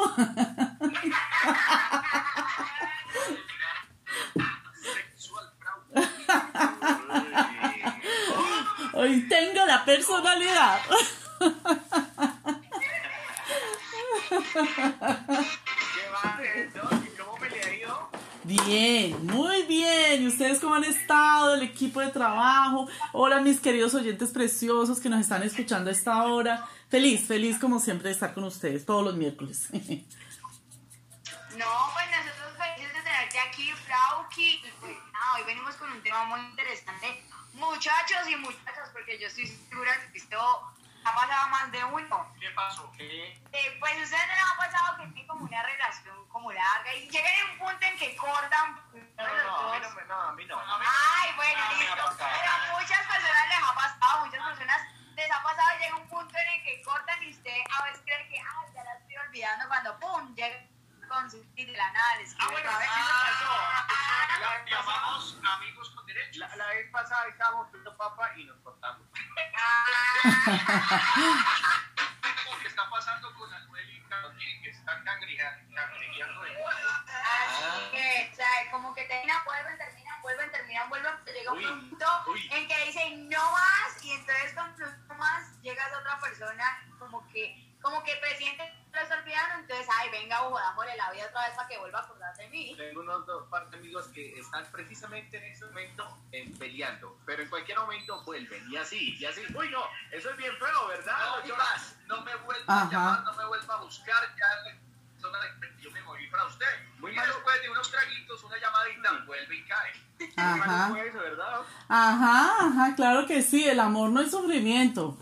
Hoy 8.92 9.26
tengo 9.28 9.64
la 9.66 9.84
personalidad. 9.84 10.80
Bien, 18.66 19.24
muy 19.24 19.62
bien. 19.62 20.24
¿Y 20.24 20.26
ustedes 20.26 20.58
cómo 20.58 20.74
han 20.74 20.82
estado? 20.82 21.54
El 21.54 21.62
equipo 21.62 22.00
de 22.00 22.08
trabajo. 22.08 22.88
Hola, 23.12 23.40
mis 23.40 23.60
queridos 23.60 23.94
oyentes 23.94 24.30
preciosos 24.30 24.98
que 24.98 25.08
nos 25.08 25.20
están 25.20 25.44
escuchando 25.44 25.88
a 25.88 25.92
esta 25.92 26.24
hora. 26.24 26.68
Feliz, 26.90 27.28
feliz 27.28 27.60
como 27.60 27.78
siempre 27.78 28.08
de 28.08 28.14
estar 28.14 28.34
con 28.34 28.42
ustedes 28.42 28.84
todos 28.84 29.04
los 29.04 29.14
miércoles. 29.16 29.68
No, 31.56 31.64
pues 31.94 32.04
nosotros 32.10 32.52
felices 32.58 32.92
de 32.92 33.00
tenerte 33.00 33.38
aquí, 33.38 33.72
Frauki. 33.86 34.62
Pues, 34.78 34.92
hoy 34.92 35.42
venimos 35.46 35.74
con 35.76 35.90
un 35.90 36.02
tema 36.02 36.24
muy 36.24 36.40
interesante. 36.40 37.24
Muchachos 37.54 38.28
y 38.30 38.36
muchachas, 38.36 38.90
porque 38.92 39.18
yo 39.18 39.26
estoy 39.26 39.46
segura 39.46 39.90
que 40.12 40.18
esto 40.18 40.36
ha 41.06 41.14
pasado 41.14 41.48
más 41.48 41.70
de 41.70 41.84
uno. 41.84 42.34
¿Qué 42.40 42.50
pasó? 42.50 42.90
¿Qué? 42.96 43.32
Eh, 43.52 43.76
pues 43.78 44.02
ustedes 44.02 44.26
no 44.26 44.34
les 44.34 44.44
ha 44.44 44.56
pasado 44.56 44.96
que 44.96 45.06
tienen 45.06 45.26
como 45.26 45.44
una 45.44 45.62
relación 45.62 46.28
como 46.28 46.52
larga 46.52 46.94
y 46.94 47.08
llegan 47.08 47.32
a 47.32 47.52
un 47.52 47.58
punto 47.58 47.86
en 47.86 47.98
que 47.98 48.16
cortan. 48.16 48.74
No, 49.16 49.26
no, 49.26 49.72
a 49.72 49.78
mí 49.78 49.80
no, 49.80 50.04
no, 50.04 50.20
a 50.20 50.32
mí 50.32 50.44
no. 50.46 50.60
Ay, 50.60 51.32
bueno, 51.36 51.60
listo. 51.78 52.16
Pero 52.18 52.50
a 52.50 52.78
muchas 52.78 53.06
personas 53.06 53.48
les 53.48 53.58
ha 53.62 53.74
pasado, 53.74 54.26
muchas 54.26 54.44
personas 54.44 54.82
les 55.14 55.30
ha 55.30 55.42
pasado, 55.42 55.78
llega 55.78 55.96
un 55.96 56.08
punto 56.08 56.34
en 56.36 56.48
el 56.48 56.64
que 56.64 56.82
cortan 56.82 57.22
y 57.22 57.30
usted 57.30 57.56
a 57.78 57.84
veces 57.84 58.02
cree 58.04 58.28
que, 58.28 58.40
ah, 58.40 58.64
ya 58.74 58.84
la 58.84 58.94
estoy 58.94 59.16
olvidando 59.16 59.68
cuando, 59.68 59.98
¡pum!, 60.00 60.34
llega 60.34 60.66
con 61.08 61.30
su 61.30 61.44
y 61.54 61.64
de 61.64 61.72
la 61.72 61.90
nada, 61.92 62.16
les 62.16 62.34
Ah, 62.38 62.48
bueno, 62.50 62.68
a 62.68 62.78
ver, 62.78 62.88
ah, 62.90 63.24
pasó. 63.24 64.40
La 64.40 64.64
llamamos 64.70 65.38
amigos 65.54 65.90
con 65.90 66.04
derechos. 66.06 66.36
La, 66.36 66.56
la 66.56 66.66
vez 66.66 66.90
pasada 66.90 67.28
estábamos 67.28 67.66
comiendo 67.68 67.96
papa 67.96 68.32
y 68.36 68.44
nos 68.44 68.58
lo 72.44 72.58
que 72.58 72.66
está 72.66 72.90
pasando 72.90 73.32
con 73.34 73.52
Anuel 73.52 73.90
y 73.90 74.02
que 74.62 74.70
están 74.70 75.04
cangrejeando 75.04 75.70
de 75.70 75.76
Así 77.36 77.90
que, 77.92 78.30
o 78.32 78.34
sea, 78.34 78.70
como 78.70 78.94
que 78.94 79.04
terminan, 79.04 79.44
vuelven, 79.44 79.78
terminan, 79.78 80.22
vuelven, 80.22 80.50
terminan, 80.50 80.88
vuelven, 80.88 81.12
llega 81.26 81.52
un 81.52 81.90
punto 81.90 82.06
en 82.50 82.68
que 82.68 82.86
dicen 82.86 83.28
no 83.28 83.52
más, 83.52 84.04
y 84.04 84.10
entonces 84.12 84.52
cuando 84.54 84.86
no 84.86 85.14
más 85.14 85.60
llegas 85.62 85.92
a 85.92 85.98
otra 85.98 86.18
persona, 86.20 86.82
como 86.98 87.26
que, 87.28 87.76
como 87.80 88.02
que 88.02 88.16
presiente 88.16 88.72
lo 88.96 89.16
olvidando, 89.16 89.60
entonces, 89.60 89.86
ay, 89.94 90.10
venga, 90.10 90.36
jodámosle 90.38 90.96
la 90.96 91.12
vida 91.12 91.26
otra 91.26 91.46
vez 91.46 91.56
para 91.56 91.68
que 91.68 91.78
vuelva 91.78 91.98
a 91.98 92.02
acordar 92.02 92.34
de 92.36 92.48
mí. 92.48 92.74
Tengo 92.76 93.00
unos 93.00 93.26
dos 93.26 93.46
par 93.48 93.68
de 93.68 93.76
amigos 93.76 94.08
que 94.08 94.38
están 94.38 94.64
precisamente 94.72 95.36
en 95.36 95.44
ese 95.44 95.66
momento 95.66 96.18
en 96.32 96.56
peleando 96.58 97.18
pero 97.36 97.44
en 97.44 97.50
cualquier 97.50 97.78
momento 97.78 98.22
vuelven, 98.24 98.64
y 98.70 98.76
así, 98.76 99.14
y 99.20 99.24
así. 99.26 99.42
Uy, 99.54 99.68
no, 99.68 99.82
eso 100.10 100.30
es 100.30 100.36
bien 100.38 100.52
feo, 100.56 100.88
¿verdad? 100.88 101.18
No, 101.18 101.46
yo, 101.46 101.54
no 102.06 102.22
me 102.22 102.34
vuelva 102.36 102.82
a 102.82 102.90
llamar, 102.90 103.24
no 103.24 103.34
me 103.34 103.44
vuelva 103.44 103.74
a 103.74 103.82
buscar, 103.82 104.22
ya 104.38 104.46
yo 105.82 105.90
me 105.90 106.02
moví 106.02 106.26
para 106.28 106.46
usted. 106.46 106.64
Muy 106.98 107.12
y 107.12 107.14
después 107.14 107.62
de 107.62 107.70
unos 107.70 107.90
traguitos, 107.90 108.42
una 108.42 108.56
llamadita, 108.58 109.24
vuelve 109.26 109.54
y 109.54 109.64
cae. 109.64 109.92
Ajá. 110.36 110.92
¿verdad? 110.94 111.60
Ajá, 111.88 112.66
ajá, 112.66 112.94
claro 112.96 113.26
que 113.26 113.42
sí, 113.42 113.68
el 113.68 113.80
amor 113.80 114.10
no 114.10 114.22
es 114.22 114.30
sufrimiento. 114.30 115.18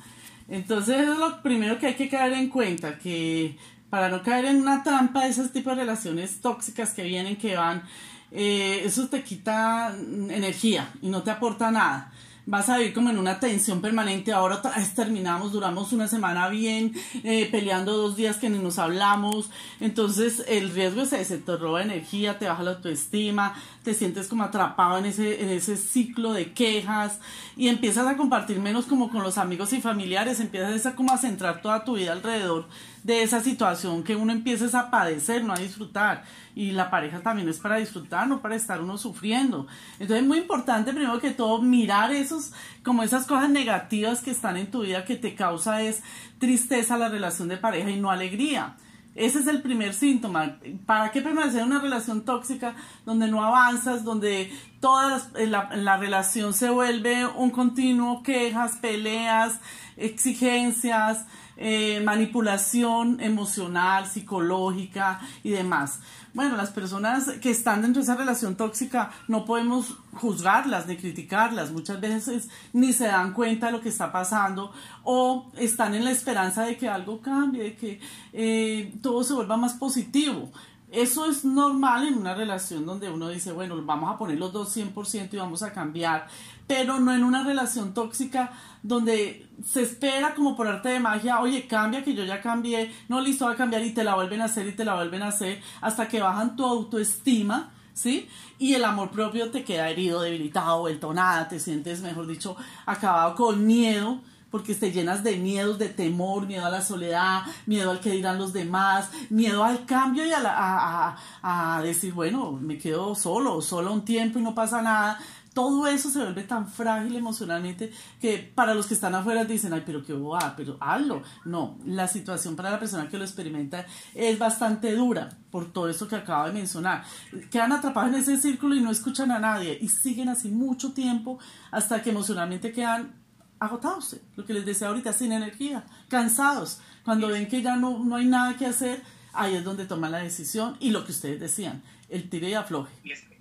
Entonces 0.46 1.08
es 1.08 1.18
lo 1.18 1.42
primero 1.42 1.80
que 1.80 1.88
hay 1.88 1.94
que 1.96 2.08
caer 2.08 2.34
en 2.34 2.48
cuenta, 2.48 2.96
que 2.96 3.58
para 3.90 4.08
no 4.08 4.22
caer 4.22 4.44
en 4.44 4.60
una 4.60 4.84
trampa 4.84 5.24
de 5.24 5.30
esos 5.30 5.52
tipos 5.52 5.74
de 5.74 5.82
relaciones 5.82 6.40
tóxicas 6.40 6.94
que 6.94 7.02
vienen, 7.02 7.36
que 7.36 7.56
van, 7.56 7.82
eh, 8.30 8.82
eso 8.84 9.08
te 9.08 9.22
quita 9.22 9.94
energía 9.96 10.92
y 11.02 11.08
no 11.08 11.22
te 11.22 11.30
aporta 11.30 11.70
nada 11.70 12.12
vas 12.46 12.68
a 12.68 12.76
vivir 12.76 12.92
como 12.92 13.10
en 13.10 13.18
una 13.18 13.40
tensión 13.40 13.80
permanente. 13.80 14.32
Ahora 14.32 14.60
terminamos, 14.94 15.52
duramos 15.52 15.92
una 15.92 16.08
semana 16.08 16.48
bien, 16.48 16.92
eh, 17.22 17.48
peleando 17.50 17.96
dos 17.96 18.16
días 18.16 18.36
que 18.36 18.50
ni 18.50 18.58
nos 18.58 18.78
hablamos. 18.78 19.50
Entonces 19.80 20.44
el 20.48 20.70
riesgo 20.70 21.02
es 21.02 21.12
ese, 21.12 21.38
te 21.38 21.56
roba 21.56 21.82
energía, 21.82 22.38
te 22.38 22.46
baja 22.46 22.62
la 22.62 22.72
autoestima, 22.72 23.54
te 23.82 23.94
sientes 23.94 24.28
como 24.28 24.44
atrapado 24.44 24.98
en 24.98 25.06
ese, 25.06 25.42
en 25.42 25.50
ese 25.50 25.76
ciclo 25.76 26.32
de 26.32 26.52
quejas 26.52 27.18
y 27.56 27.68
empiezas 27.68 28.06
a 28.06 28.16
compartir 28.16 28.60
menos 28.60 28.86
como 28.86 29.10
con 29.10 29.22
los 29.22 29.38
amigos 29.38 29.72
y 29.72 29.80
familiares, 29.80 30.40
empiezas 30.40 30.86
a 30.86 30.94
como 30.94 31.12
a 31.12 31.18
centrar 31.18 31.62
toda 31.62 31.84
tu 31.84 31.94
vida 31.94 32.12
alrededor 32.12 32.66
de 33.04 33.22
esa 33.22 33.40
situación 33.40 34.02
que 34.02 34.16
uno 34.16 34.32
empieza 34.32 34.78
a 34.78 34.90
padecer, 34.90 35.44
no 35.44 35.52
a 35.52 35.58
disfrutar. 35.58 36.24
Y 36.56 36.72
la 36.72 36.90
pareja 36.90 37.20
también 37.20 37.48
es 37.48 37.58
para 37.58 37.76
disfrutar, 37.76 38.26
no 38.26 38.40
para 38.40 38.56
estar 38.56 38.80
uno 38.80 38.96
sufriendo. 38.96 39.66
Entonces 39.92 40.22
es 40.22 40.26
muy 40.26 40.38
importante, 40.38 40.92
primero 40.92 41.20
que 41.20 41.30
todo, 41.30 41.60
mirar 41.60 42.12
esos, 42.12 42.52
como 42.82 43.02
esas 43.02 43.26
cosas 43.26 43.50
negativas 43.50 44.22
que 44.22 44.30
están 44.30 44.56
en 44.56 44.70
tu 44.70 44.82
vida 44.82 45.04
que 45.04 45.16
te 45.16 45.34
causa 45.34 45.82
es 45.82 46.02
tristeza 46.38 46.96
la 46.96 47.10
relación 47.10 47.48
de 47.48 47.58
pareja 47.58 47.90
y 47.90 48.00
no 48.00 48.10
alegría. 48.10 48.76
Ese 49.14 49.38
es 49.38 49.46
el 49.46 49.62
primer 49.62 49.92
síntoma. 49.94 50.56
¿Para 50.86 51.12
qué 51.12 51.20
permanecer 51.20 51.60
en 51.60 51.66
una 51.66 51.80
relación 51.80 52.24
tóxica 52.24 52.74
donde 53.04 53.28
no 53.28 53.44
avanzas, 53.44 54.02
donde 54.02 54.50
toda 54.80 55.22
la, 55.36 55.76
la, 55.76 55.96
relación 55.98 56.52
se 56.52 56.68
vuelve 56.68 57.24
un 57.26 57.50
continuo 57.50 58.24
quejas, 58.24 58.76
peleas, 58.76 59.60
exigencias, 59.96 61.26
eh, 61.56 62.00
manipulación 62.04 63.20
emocional, 63.20 64.06
psicológica 64.06 65.20
y 65.42 65.50
demás. 65.50 66.00
Bueno, 66.34 66.56
las 66.56 66.70
personas 66.70 67.28
que 67.40 67.50
están 67.50 67.80
dentro 67.80 68.00
de 68.00 68.04
esa 68.04 68.16
relación 68.16 68.56
tóxica 68.56 69.12
no 69.28 69.44
podemos 69.44 69.96
juzgarlas 70.14 70.88
ni 70.88 70.96
criticarlas. 70.96 71.70
Muchas 71.70 72.00
veces 72.00 72.48
ni 72.72 72.92
se 72.92 73.06
dan 73.06 73.32
cuenta 73.32 73.66
de 73.66 73.72
lo 73.72 73.80
que 73.80 73.88
está 73.88 74.10
pasando 74.10 74.72
o 75.04 75.52
están 75.56 75.94
en 75.94 76.04
la 76.04 76.10
esperanza 76.10 76.64
de 76.64 76.76
que 76.76 76.88
algo 76.88 77.20
cambie, 77.20 77.62
de 77.62 77.76
que 77.76 78.00
eh, 78.32 78.92
todo 79.00 79.22
se 79.22 79.34
vuelva 79.34 79.56
más 79.56 79.74
positivo. 79.74 80.50
Eso 80.94 81.28
es 81.28 81.44
normal 81.44 82.06
en 82.06 82.14
una 82.14 82.34
relación 82.34 82.86
donde 82.86 83.10
uno 83.10 83.28
dice, 83.28 83.50
bueno, 83.50 83.76
vamos 83.82 84.14
a 84.14 84.16
poner 84.16 84.38
los 84.38 84.52
dos 84.52 84.76
100% 84.76 85.28
y 85.32 85.36
vamos 85.36 85.64
a 85.64 85.72
cambiar, 85.72 86.28
pero 86.68 87.00
no 87.00 87.12
en 87.12 87.24
una 87.24 87.42
relación 87.42 87.92
tóxica 87.94 88.52
donde 88.82 89.48
se 89.64 89.82
espera 89.82 90.34
como 90.34 90.54
por 90.56 90.68
arte 90.68 90.90
de 90.90 91.00
magia, 91.00 91.40
oye, 91.40 91.66
cambia 91.66 92.04
que 92.04 92.14
yo 92.14 92.22
ya 92.24 92.40
cambié, 92.40 92.94
no 93.08 93.20
listo, 93.20 93.48
a 93.48 93.56
cambiar 93.56 93.82
y 93.82 93.92
te 93.92 94.04
la 94.04 94.14
vuelven 94.14 94.40
a 94.40 94.44
hacer 94.44 94.68
y 94.68 94.72
te 94.72 94.84
la 94.84 94.94
vuelven 94.94 95.22
a 95.22 95.28
hacer 95.28 95.60
hasta 95.80 96.06
que 96.06 96.20
bajan 96.20 96.54
tu 96.56 96.64
autoestima. 96.64 97.70
¿Sí? 97.92 98.28
Y 98.58 98.74
el 98.74 98.84
amor 98.84 99.10
propio 99.10 99.52
te 99.52 99.62
queda 99.62 99.88
herido, 99.88 100.20
debilitado, 100.20 100.80
vuelto 100.80 101.14
nada, 101.14 101.46
te 101.46 101.60
sientes, 101.60 102.02
mejor 102.02 102.26
dicho, 102.26 102.56
acabado 102.86 103.36
con 103.36 103.64
miedo, 103.64 104.20
porque 104.54 104.76
te 104.76 104.92
llenas 104.92 105.24
de 105.24 105.36
miedos, 105.36 105.80
de 105.80 105.88
temor, 105.88 106.46
miedo 106.46 106.64
a 106.64 106.70
la 106.70 106.80
soledad, 106.80 107.42
miedo 107.66 107.90
al 107.90 107.98
que 107.98 108.12
dirán 108.12 108.38
los 108.38 108.52
demás, 108.52 109.10
miedo 109.28 109.64
al 109.64 109.84
cambio 109.84 110.24
y 110.24 110.30
a, 110.32 111.16
a, 111.42 111.82
decir, 111.82 112.12
bueno, 112.12 112.52
me 112.52 112.78
quedo 112.78 113.16
solo, 113.16 113.60
solo 113.60 113.92
un 113.92 114.04
tiempo 114.04 114.38
y 114.38 114.42
no 114.42 114.54
pasa 114.54 114.80
nada. 114.80 115.18
Todo 115.54 115.88
eso 115.88 116.08
se 116.08 116.20
vuelve 116.20 116.44
tan 116.44 116.68
frágil 116.68 117.16
emocionalmente 117.16 117.92
que 118.20 118.38
para 118.38 118.76
los 118.76 118.86
que 118.86 118.94
están 118.94 119.16
afuera 119.16 119.44
dicen, 119.44 119.72
ay, 119.72 119.82
pero 119.84 120.04
qué 120.04 120.12
boba, 120.12 120.54
pero 120.56 120.76
hazlo. 120.78 121.24
No, 121.44 121.76
la 121.84 122.06
situación 122.06 122.54
para 122.54 122.70
la 122.70 122.78
persona 122.78 123.08
que 123.08 123.18
lo 123.18 123.24
experimenta 123.24 123.84
es 124.14 124.38
bastante 124.38 124.94
dura 124.94 125.36
por 125.50 125.72
todo 125.72 125.88
eso 125.88 126.06
que 126.06 126.14
acabo 126.14 126.46
de 126.46 126.52
mencionar. 126.52 127.02
Quedan 127.50 127.72
atrapados 127.72 128.10
en 128.10 128.20
ese 128.20 128.36
círculo 128.36 128.76
y 128.76 128.80
no 128.80 128.92
escuchan 128.92 129.32
a 129.32 129.40
nadie 129.40 129.76
y 129.80 129.88
siguen 129.88 130.28
así 130.28 130.48
mucho 130.48 130.92
tiempo 130.92 131.40
hasta 131.72 132.00
que 132.02 132.10
emocionalmente 132.10 132.70
quedan 132.70 133.23
agotados, 133.64 134.16
lo 134.36 134.44
que 134.44 134.54
les 134.54 134.64
decía 134.64 134.88
ahorita, 134.88 135.12
sin 135.12 135.32
energía, 135.32 135.84
cansados. 136.08 136.80
Cuando 137.04 137.28
ven 137.28 137.48
que 137.48 137.62
ya 137.62 137.76
no, 137.76 137.98
no 137.98 138.16
hay 138.16 138.26
nada 138.26 138.56
que 138.56 138.66
hacer, 138.66 139.02
ahí 139.32 139.56
es 139.56 139.64
donde 139.64 139.86
toman 139.86 140.12
la 140.12 140.18
decisión 140.18 140.76
y 140.80 140.90
lo 140.90 141.04
que 141.04 141.12
ustedes 141.12 141.40
decían, 141.40 141.82
el 142.08 142.28
tire 142.30 142.48
y 142.48 142.54
afloje. 142.54 142.92
Y 143.02 143.12
es 143.12 143.22
que, 143.22 143.40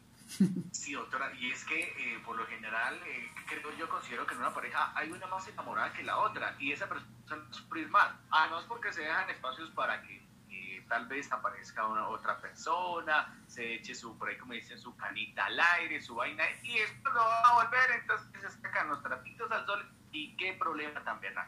sí, 0.71 0.93
doctora, 0.93 1.31
y 1.39 1.51
es 1.51 1.63
que 1.65 1.81
eh, 1.81 2.19
por 2.25 2.35
lo 2.35 2.45
general, 2.47 2.99
eh, 3.05 3.29
creo 3.47 3.75
yo 3.77 3.87
considero 3.87 4.25
que 4.25 4.33
en 4.33 4.41
una 4.41 4.53
pareja 4.53 4.91
hay 4.95 5.11
una 5.11 5.27
más 5.27 5.47
enamorada 5.47 5.93
que 5.93 6.03
la 6.03 6.17
otra 6.17 6.55
y 6.59 6.71
esa 6.71 6.87
persona 6.87 7.45
sufrir 7.51 7.87
más. 7.89 8.13
Además 8.31 8.65
porque 8.67 8.91
se 8.91 9.01
dejan 9.01 9.29
espacios 9.29 9.69
para 9.71 10.01
que 10.01 10.23
eh, 10.49 10.85
tal 10.89 11.07
vez 11.07 11.31
aparezca 11.31 11.87
una 11.87 12.07
otra 12.07 12.39
persona, 12.39 13.41
se 13.47 13.75
eche 13.75 13.95
su, 13.95 14.17
por 14.17 14.29
ahí 14.29 14.37
como 14.37 14.53
dicen, 14.53 14.79
su 14.79 14.95
canita 14.95 15.45
al 15.45 15.59
aire, 15.59 16.01
su 16.01 16.15
vaina, 16.15 16.43
y 16.63 16.77
esto 16.77 17.09
no 17.09 17.19
va 17.19 17.41
a 17.41 17.63
volver, 17.63 17.91
entonces 18.01 18.27
se 18.41 18.61
sacan 18.61 18.89
los 18.89 19.01
trapitos 19.01 19.51
al 19.51 19.65
sol 19.65 19.85
¿Y 20.13 20.35
qué 20.37 20.53
problema 20.53 21.03
también 21.03 21.33
hay? 21.37 21.47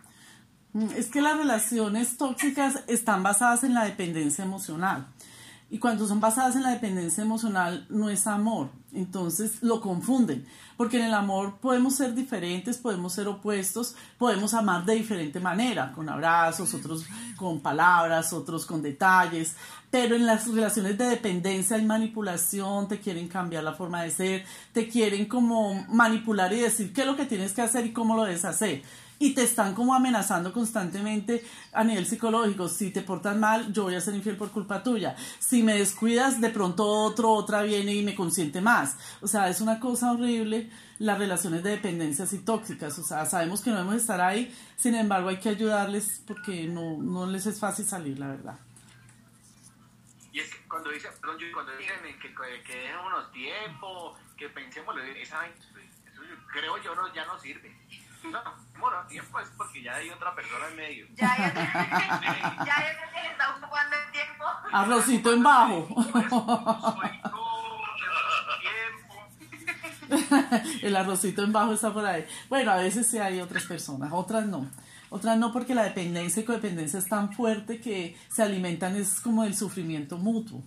Mm, 0.73 0.91
es 0.97 1.07
que 1.07 1.21
las 1.21 1.37
relaciones 1.37 2.17
tóxicas 2.17 2.83
están 2.87 3.23
basadas 3.23 3.63
en 3.63 3.73
la 3.73 3.85
dependencia 3.85 4.43
emocional. 4.43 5.07
Y 5.75 5.77
cuando 5.77 6.07
son 6.07 6.21
basadas 6.21 6.55
en 6.55 6.63
la 6.63 6.69
dependencia 6.69 7.21
emocional, 7.21 7.85
no 7.89 8.09
es 8.09 8.27
amor. 8.27 8.69
Entonces 8.93 9.61
lo 9.61 9.81
confunden. 9.81 10.45
Porque 10.77 10.95
en 10.95 11.03
el 11.03 11.13
amor 11.13 11.57
podemos 11.59 11.95
ser 11.95 12.15
diferentes, 12.15 12.77
podemos 12.77 13.11
ser 13.11 13.27
opuestos, 13.27 13.93
podemos 14.17 14.53
amar 14.53 14.85
de 14.85 14.95
diferente 14.95 15.41
manera, 15.41 15.91
con 15.91 16.07
abrazos, 16.07 16.73
otros 16.73 17.03
con 17.35 17.59
palabras, 17.59 18.31
otros 18.31 18.65
con 18.65 18.81
detalles. 18.81 19.57
Pero 19.91 20.15
en 20.15 20.25
las 20.25 20.47
relaciones 20.47 20.97
de 20.97 21.09
dependencia 21.09 21.75
hay 21.75 21.83
manipulación, 21.83 22.87
te 22.87 23.01
quieren 23.01 23.27
cambiar 23.27 23.65
la 23.65 23.73
forma 23.73 24.03
de 24.03 24.11
ser, 24.11 24.45
te 24.71 24.87
quieren 24.87 25.25
como 25.25 25.85
manipular 25.89 26.53
y 26.53 26.61
decir 26.61 26.93
qué 26.93 27.01
es 27.01 27.07
lo 27.07 27.17
que 27.17 27.25
tienes 27.25 27.51
que 27.51 27.63
hacer 27.63 27.85
y 27.85 27.91
cómo 27.91 28.15
lo 28.15 28.23
debes 28.23 28.45
hacer 28.45 28.81
y 29.19 29.33
te 29.33 29.43
están 29.43 29.73
como 29.73 29.93
amenazando 29.93 30.51
constantemente 30.51 31.45
a 31.73 31.83
nivel 31.83 32.05
psicológico. 32.05 32.67
Si 32.67 32.91
te 32.91 33.01
portas 33.01 33.37
mal, 33.37 33.71
yo 33.71 33.83
voy 33.83 33.95
a 33.95 34.01
ser 34.01 34.15
infiel 34.15 34.37
por 34.37 34.51
culpa 34.51 34.83
tuya. 34.83 35.15
Si 35.39 35.63
me 35.63 35.77
descuidas, 35.77 36.41
de 36.41 36.49
pronto 36.49 36.85
otro, 36.85 37.31
otra 37.31 37.63
viene 37.63 37.93
y 37.93 38.03
me 38.03 38.15
consiente 38.15 38.61
más. 38.61 38.97
O 39.21 39.27
sea, 39.27 39.49
es 39.49 39.61
una 39.61 39.79
cosa 39.79 40.11
horrible 40.11 40.69
las 40.99 41.17
relaciones 41.17 41.63
de 41.63 41.71
dependencias 41.71 42.33
y 42.33 42.39
tóxicas. 42.39 42.97
O 42.99 43.03
sea, 43.03 43.25
sabemos 43.25 43.61
que 43.61 43.69
no 43.69 43.77
debemos 43.77 44.01
estar 44.01 44.21
ahí, 44.21 44.53
sin 44.75 44.95
embargo 44.95 45.29
hay 45.29 45.37
que 45.37 45.49
ayudarles 45.49 46.21
porque 46.27 46.65
no, 46.67 46.97
no 47.01 47.25
les 47.25 47.45
es 47.45 47.59
fácil 47.59 47.85
salir, 47.85 48.19
la 48.19 48.27
verdad. 48.27 48.59
Y 50.31 50.39
es 50.39 50.53
que 50.53 50.67
cuando 50.67 50.89
dicen, 50.89 51.11
cuando 51.21 51.77
dicen 51.77 51.95
que, 52.21 52.27
que, 52.27 52.63
que 52.63 52.91
tiempos, 53.31 54.17
que 54.37 54.49
pensemos, 54.49 54.95
esa, 55.21 55.39
creo 56.51 56.81
yo 56.83 56.93
no, 56.95 57.13
ya 57.13 57.25
no 57.25 57.39
sirve 57.39 57.73
no, 58.31 58.41
bueno, 58.79 58.97
tiempo 59.07 59.39
es 59.39 59.49
porque 59.57 59.81
ya 59.81 59.95
hay 59.95 60.09
otra 60.09 60.35
persona 60.35 60.67
en 60.69 60.75
medio. 60.75 61.07
Ya, 61.15 61.35
ya, 61.37 61.53
ya, 61.53 62.65
ya 62.65 63.31
está 63.31 63.55
ocupando 63.57 63.95
el 63.95 64.11
tiempo. 64.11 64.45
Arrocito 64.71 65.33
en 65.33 65.43
bajo. 65.43 65.87
el 70.81 70.95
arrocito 70.95 71.43
en 71.43 71.51
bajo 71.51 71.73
está 71.73 71.93
por 71.93 72.05
ahí. 72.05 72.25
Bueno, 72.49 72.71
a 72.71 72.77
veces 72.77 73.07
sí 73.07 73.17
hay 73.17 73.41
otras 73.41 73.63
personas, 73.63 74.11
otras 74.13 74.45
no. 74.45 74.69
Otras 75.09 75.37
no 75.37 75.51
porque 75.53 75.75
la 75.75 75.83
dependencia 75.83 76.41
y 76.41 76.45
codependencia 76.45 76.99
es 76.99 77.07
tan 77.07 77.31
fuerte 77.31 77.79
que 77.79 78.17
se 78.29 78.43
alimentan 78.43 78.95
es 78.95 79.21
como 79.21 79.43
el 79.43 79.55
sufrimiento 79.55 80.17
mutuo. 80.17 80.63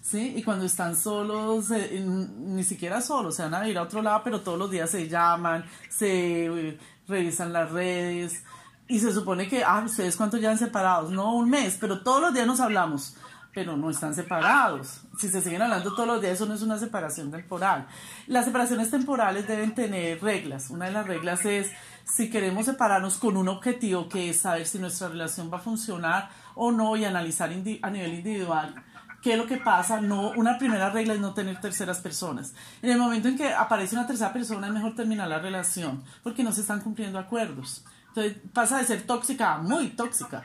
¿Sí? 0.00 0.34
Y 0.36 0.42
cuando 0.42 0.64
están 0.64 0.96
solos, 0.96 1.70
eh, 1.70 2.02
ni 2.04 2.64
siquiera 2.64 3.00
solos, 3.00 3.36
se 3.36 3.42
van 3.44 3.54
a 3.54 3.68
ir 3.68 3.78
a 3.78 3.82
otro 3.82 4.02
lado, 4.02 4.22
pero 4.24 4.40
todos 4.40 4.58
los 4.58 4.68
días 4.68 4.90
se 4.90 5.08
llaman, 5.08 5.64
se 5.88 6.76
revisan 7.08 7.52
las 7.52 7.70
redes 7.70 8.42
y 8.88 8.98
se 8.98 9.12
supone 9.12 9.48
que, 9.48 9.64
ah, 9.64 9.82
ustedes 9.84 10.16
cuánto 10.16 10.36
han 10.36 10.58
separados, 10.58 11.10
no 11.10 11.34
un 11.34 11.48
mes, 11.48 11.78
pero 11.80 12.02
todos 12.02 12.20
los 12.20 12.34
días 12.34 12.46
nos 12.46 12.60
hablamos. 12.60 13.16
pero 13.54 13.76
no 13.76 13.90
están 13.90 14.14
separados. 14.14 15.02
Si 15.18 15.28
se 15.28 15.42
siguen 15.42 15.60
hablando 15.60 15.94
todos 15.94 16.06
los 16.06 16.22
días, 16.22 16.34
eso 16.36 16.46
no 16.46 16.54
es 16.54 16.62
una 16.62 16.78
separación 16.78 17.30
temporal. 17.30 17.86
Las 18.26 18.46
separaciones 18.46 18.90
temporales 18.90 19.46
deben 19.46 19.74
tener 19.74 20.22
reglas. 20.22 20.70
Una 20.70 20.86
de 20.86 20.92
las 20.92 21.06
reglas 21.06 21.44
es 21.44 21.70
si 22.04 22.30
queremos 22.30 22.64
separarnos 22.64 23.18
con 23.18 23.36
un 23.36 23.48
objetivo 23.48 24.08
que 24.08 24.30
es 24.30 24.40
saber 24.40 24.66
si 24.66 24.78
nuestra 24.78 25.08
relación 25.08 25.52
va 25.52 25.58
a 25.58 25.60
funcionar 25.60 26.30
o 26.54 26.72
no 26.72 26.96
y 26.96 27.04
analizar 27.04 27.50
a 27.50 27.90
nivel 27.90 28.14
individual 28.14 28.74
qué 29.22 29.32
es 29.32 29.38
lo 29.38 29.46
que 29.46 29.56
pasa. 29.56 30.00
No, 30.00 30.30
una 30.30 30.58
primera 30.58 30.90
regla 30.90 31.14
es 31.14 31.20
no 31.20 31.32
tener 31.32 31.60
terceras 31.60 32.00
personas. 32.00 32.54
En 32.82 32.90
el 32.90 32.98
momento 32.98 33.28
en 33.28 33.36
que 33.36 33.52
aparece 33.52 33.94
una 33.94 34.06
tercera 34.06 34.32
persona 34.32 34.66
es 34.66 34.72
mejor 34.72 34.94
terminar 34.94 35.28
la 35.28 35.38
relación 35.38 36.04
porque 36.22 36.42
no 36.42 36.52
se 36.52 36.62
están 36.62 36.80
cumpliendo 36.80 37.18
acuerdos. 37.18 37.84
Entonces 38.08 38.36
pasa 38.52 38.78
de 38.78 38.84
ser 38.84 39.06
tóxica 39.06 39.54
a 39.54 39.58
muy 39.58 39.88
tóxica. 39.90 40.42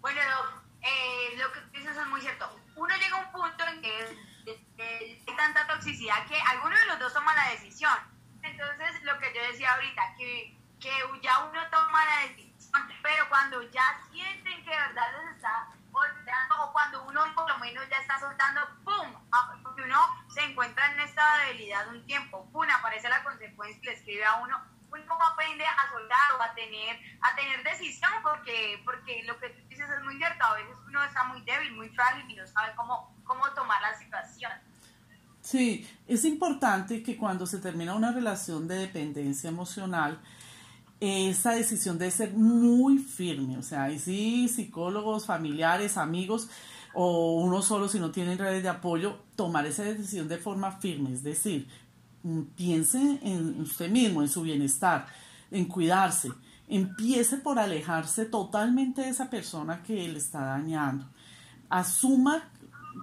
Bueno, 0.00 0.20
eh, 0.82 1.36
lo 1.38 1.50
que 1.52 1.78
dices 1.78 1.96
es 1.96 2.06
muy 2.08 2.20
cierto. 2.20 2.46
Uno 2.76 2.94
llega 2.96 3.16
a 3.16 3.26
un 3.26 3.32
punto 3.32 3.64
en 3.66 3.80
que 3.80 4.24
hay 4.86 5.36
tanta 5.36 5.66
toxicidad 5.66 6.26
que 6.26 6.38
alguno 6.40 6.76
de 6.76 6.86
los 6.86 6.98
dos 6.98 7.14
toma 7.14 7.34
la 7.34 7.50
decisión. 7.50 7.94
Entonces, 8.42 9.02
lo 9.02 9.18
que 9.18 9.32
yo 9.34 9.42
decía 9.50 9.72
ahorita, 9.72 10.02
que, 10.18 10.56
que 10.78 10.90
ya 11.22 11.44
uno 11.44 11.60
toma 11.70 12.04
la 12.04 12.28
decisión, 12.28 12.82
pero 13.02 13.28
cuando 13.30 13.62
ya 13.70 13.82
sienten 14.12 14.62
que 14.64 14.70
de 14.70 14.76
verdad 14.76 15.06
les 15.24 15.36
está 15.36 15.68
o 15.94 16.72
cuando 16.72 17.04
uno 17.04 17.22
por 17.34 17.48
lo 17.48 17.58
menos 17.58 17.84
ya 17.88 17.98
está 17.98 18.18
soltando, 18.18 18.60
¡pum! 18.84 19.14
Ah, 19.32 19.54
uno 19.64 20.00
se 20.32 20.42
encuentra 20.42 20.92
en 20.92 21.00
esta 21.00 21.22
debilidad 21.46 21.88
un 21.88 22.04
tiempo, 22.06 22.48
¡pum! 22.52 22.66
aparece 22.70 23.08
la 23.08 23.22
consecuencia 23.22 23.80
y 23.82 23.86
le 23.86 23.92
escribe 23.92 24.24
a 24.24 24.36
uno, 24.36 24.60
uno 24.90 25.18
aprende 25.32 25.64
a 25.64 25.90
soltar 25.90 26.32
o 26.38 26.42
a 26.42 26.54
tener, 26.54 26.98
a 27.20 27.34
tener 27.34 27.62
decisión, 27.62 28.12
porque, 28.22 28.80
porque 28.84 29.22
lo 29.24 29.38
que 29.38 29.50
tú 29.50 29.68
dices 29.68 29.88
es 29.90 30.04
muy 30.04 30.16
cierto, 30.16 30.44
a 30.44 30.54
veces 30.54 30.76
uno 30.86 31.04
está 31.04 31.24
muy 31.24 31.40
débil, 31.42 31.72
muy 31.72 31.88
frágil 31.90 32.30
y 32.30 32.34
no 32.34 32.46
sabe 32.46 32.72
cómo, 32.76 33.14
cómo 33.24 33.48
tomar 33.50 33.80
la 33.82 33.98
situación. 33.98 34.52
Sí, 35.40 35.88
es 36.08 36.24
importante 36.24 37.02
que 37.02 37.18
cuando 37.18 37.46
se 37.46 37.58
termina 37.58 37.94
una 37.94 38.12
relación 38.12 38.66
de 38.66 38.76
dependencia 38.76 39.50
emocional, 39.50 40.18
esa 41.04 41.52
decisión 41.52 41.98
debe 41.98 42.10
ser 42.10 42.32
muy 42.32 42.98
firme. 42.98 43.56
O 43.58 43.62
sea, 43.62 43.90
y 43.90 43.98
sí, 43.98 44.48
psicólogos, 44.48 45.26
familiares, 45.26 45.96
amigos 45.96 46.48
o 46.94 47.40
uno 47.40 47.60
solo 47.60 47.88
si 47.88 47.98
no 47.98 48.10
tiene 48.10 48.36
redes 48.36 48.62
de 48.62 48.68
apoyo, 48.68 49.18
tomar 49.36 49.66
esa 49.66 49.82
decisión 49.82 50.28
de 50.28 50.38
forma 50.38 50.72
firme. 50.72 51.12
Es 51.12 51.22
decir, 51.22 51.68
mm, 52.22 52.40
piense 52.56 53.18
en 53.22 53.60
usted 53.60 53.90
mismo, 53.90 54.22
en 54.22 54.28
su 54.28 54.42
bienestar, 54.42 55.06
en 55.50 55.66
cuidarse. 55.66 56.30
Empiece 56.68 57.36
por 57.36 57.58
alejarse 57.58 58.24
totalmente 58.24 59.02
de 59.02 59.08
esa 59.08 59.28
persona 59.28 59.82
que 59.82 60.08
le 60.08 60.18
está 60.18 60.40
dañando. 60.40 61.06
Asuma 61.68 62.48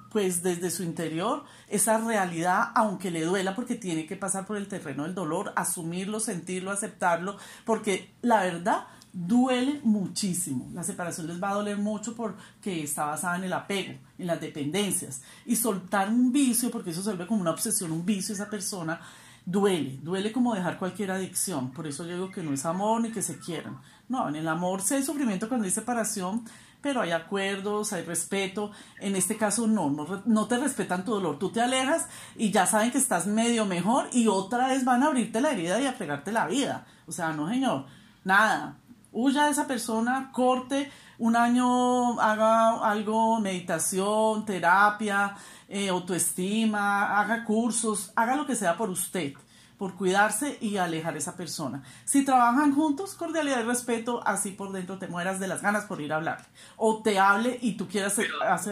pues 0.09 0.43
desde 0.43 0.71
su 0.71 0.83
interior 0.83 1.43
esa 1.67 1.97
realidad, 1.97 2.71
aunque 2.75 3.11
le 3.11 3.23
duela, 3.23 3.55
porque 3.55 3.75
tiene 3.75 4.05
que 4.05 4.15
pasar 4.15 4.45
por 4.45 4.57
el 4.57 4.67
terreno 4.67 5.03
del 5.03 5.15
dolor, 5.15 5.53
asumirlo, 5.55 6.19
sentirlo, 6.19 6.71
aceptarlo, 6.71 7.37
porque 7.65 8.13
la 8.21 8.43
verdad 8.43 8.85
duele 9.13 9.79
muchísimo. 9.83 10.69
La 10.73 10.83
separación 10.83 11.27
les 11.27 11.41
va 11.41 11.51
a 11.51 11.55
doler 11.55 11.77
mucho 11.77 12.15
porque 12.15 12.83
está 12.83 13.05
basada 13.05 13.37
en 13.37 13.43
el 13.45 13.53
apego, 13.53 13.93
en 14.17 14.27
las 14.27 14.39
dependencias. 14.39 15.21
Y 15.45 15.55
soltar 15.55 16.09
un 16.09 16.31
vicio, 16.31 16.71
porque 16.71 16.91
eso 16.91 17.01
se 17.01 17.09
vuelve 17.09 17.27
como 17.27 17.41
una 17.41 17.51
obsesión, 17.51 17.91
un 17.91 18.05
vicio 18.05 18.33
esa 18.33 18.49
persona, 18.49 19.01
duele, 19.45 19.99
duele 20.01 20.31
como 20.31 20.55
dejar 20.55 20.77
cualquier 20.77 21.11
adicción. 21.11 21.71
Por 21.71 21.87
eso 21.87 22.05
yo 22.05 22.13
digo 22.13 22.31
que 22.31 22.43
no 22.43 22.53
es 22.53 22.65
amor 22.65 23.01
ni 23.01 23.11
que 23.11 23.21
se 23.21 23.39
quieran. 23.39 23.79
No, 24.07 24.27
en 24.27 24.35
el 24.35 24.47
amor 24.47 24.81
sí 24.81 24.95
hay 24.95 25.03
sufrimiento 25.03 25.47
cuando 25.47 25.65
hay 25.65 25.71
separación, 25.71 26.45
pero 26.81 27.01
hay 27.01 27.11
acuerdos, 27.11 27.93
hay 27.93 28.03
respeto. 28.03 28.71
En 28.99 29.15
este 29.15 29.37
caso 29.37 29.67
no, 29.67 29.89
no, 30.25 30.47
te 30.47 30.57
respetan 30.57 31.05
tu 31.05 31.11
dolor. 31.11 31.39
Tú 31.39 31.51
te 31.51 31.61
alejas 31.61 32.07
y 32.35 32.51
ya 32.51 32.65
saben 32.65 32.91
que 32.91 32.97
estás 32.97 33.27
medio 33.27 33.65
mejor 33.65 34.07
y 34.11 34.27
otra 34.27 34.67
vez 34.67 34.83
van 34.83 35.03
a 35.03 35.07
abrirte 35.07 35.41
la 35.41 35.51
herida 35.51 35.79
y 35.79 35.85
a 35.85 35.97
pegarte 35.97 36.31
la 36.31 36.47
vida. 36.47 36.85
O 37.07 37.11
sea, 37.11 37.31
no 37.33 37.47
señor, 37.49 37.85
nada. 38.23 38.77
Huya 39.13 39.45
de 39.45 39.51
esa 39.51 39.67
persona, 39.67 40.31
corte, 40.31 40.89
un 41.17 41.35
año 41.35 42.19
haga 42.19 42.89
algo, 42.89 43.39
meditación, 43.39 44.45
terapia, 44.45 45.35
eh, 45.67 45.89
autoestima, 45.89 47.19
haga 47.19 47.43
cursos, 47.43 48.11
haga 48.15 48.35
lo 48.35 48.45
que 48.45 48.55
sea 48.55 48.77
por 48.77 48.89
usted 48.89 49.33
por 49.81 49.95
cuidarse 49.95 50.59
y 50.61 50.77
alejar 50.77 51.15
a 51.15 51.17
esa 51.17 51.35
persona. 51.35 51.81
Si 52.05 52.23
trabajan 52.23 52.71
juntos, 52.71 53.15
cordialidad 53.15 53.61
y 53.61 53.63
respeto, 53.63 54.21
así 54.27 54.51
por 54.51 54.71
dentro 54.71 54.99
te 54.99 55.07
mueras 55.07 55.39
de 55.39 55.47
las 55.47 55.63
ganas 55.63 55.85
por 55.85 56.01
ir 56.01 56.13
a 56.13 56.17
hablar. 56.17 56.45
O 56.77 57.01
te 57.01 57.17
hable 57.17 57.57
y 57.59 57.77
tú 57.77 57.87
quieras 57.87 58.19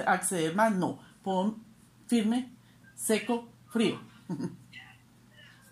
acceder 0.06 0.54
más, 0.54 0.72
no. 0.72 1.00
Pon 1.24 1.66
firme, 2.06 2.56
seco, 2.94 3.52
frío. 3.70 4.00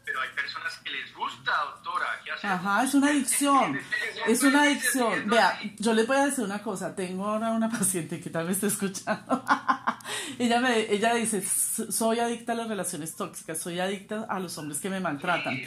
Pero 0.05 0.21
hay 0.21 0.29
personas 0.35 0.75
que 0.83 0.89
les 0.89 1.13
gusta. 1.13 1.51
Ajá, 2.43 2.83
es 2.83 2.93
una 2.93 3.07
adicción. 3.07 3.79
Es 4.27 4.43
una 4.43 4.63
adicción. 4.63 5.27
Vea, 5.29 5.59
yo 5.77 5.93
les 5.93 6.07
voy 6.07 6.17
a 6.17 6.25
decir 6.25 6.43
una 6.43 6.61
cosa. 6.61 6.95
Tengo 6.95 7.25
ahora 7.25 7.51
una 7.51 7.69
paciente 7.69 8.19
que 8.19 8.29
tal 8.29 8.47
vez 8.47 8.57
esté 8.57 8.67
escuchando. 8.67 9.43
ella, 10.39 10.59
me, 10.59 10.91
ella 10.91 11.13
dice, 11.13 11.41
soy 11.41 12.19
adicta 12.19 12.53
a 12.53 12.55
las 12.55 12.67
relaciones 12.67 13.15
tóxicas, 13.15 13.57
soy 13.57 13.79
adicta 13.79 14.25
a 14.29 14.39
los 14.39 14.57
hombres 14.57 14.79
que 14.79 14.89
me 14.89 14.99
maltratan. 14.99 15.59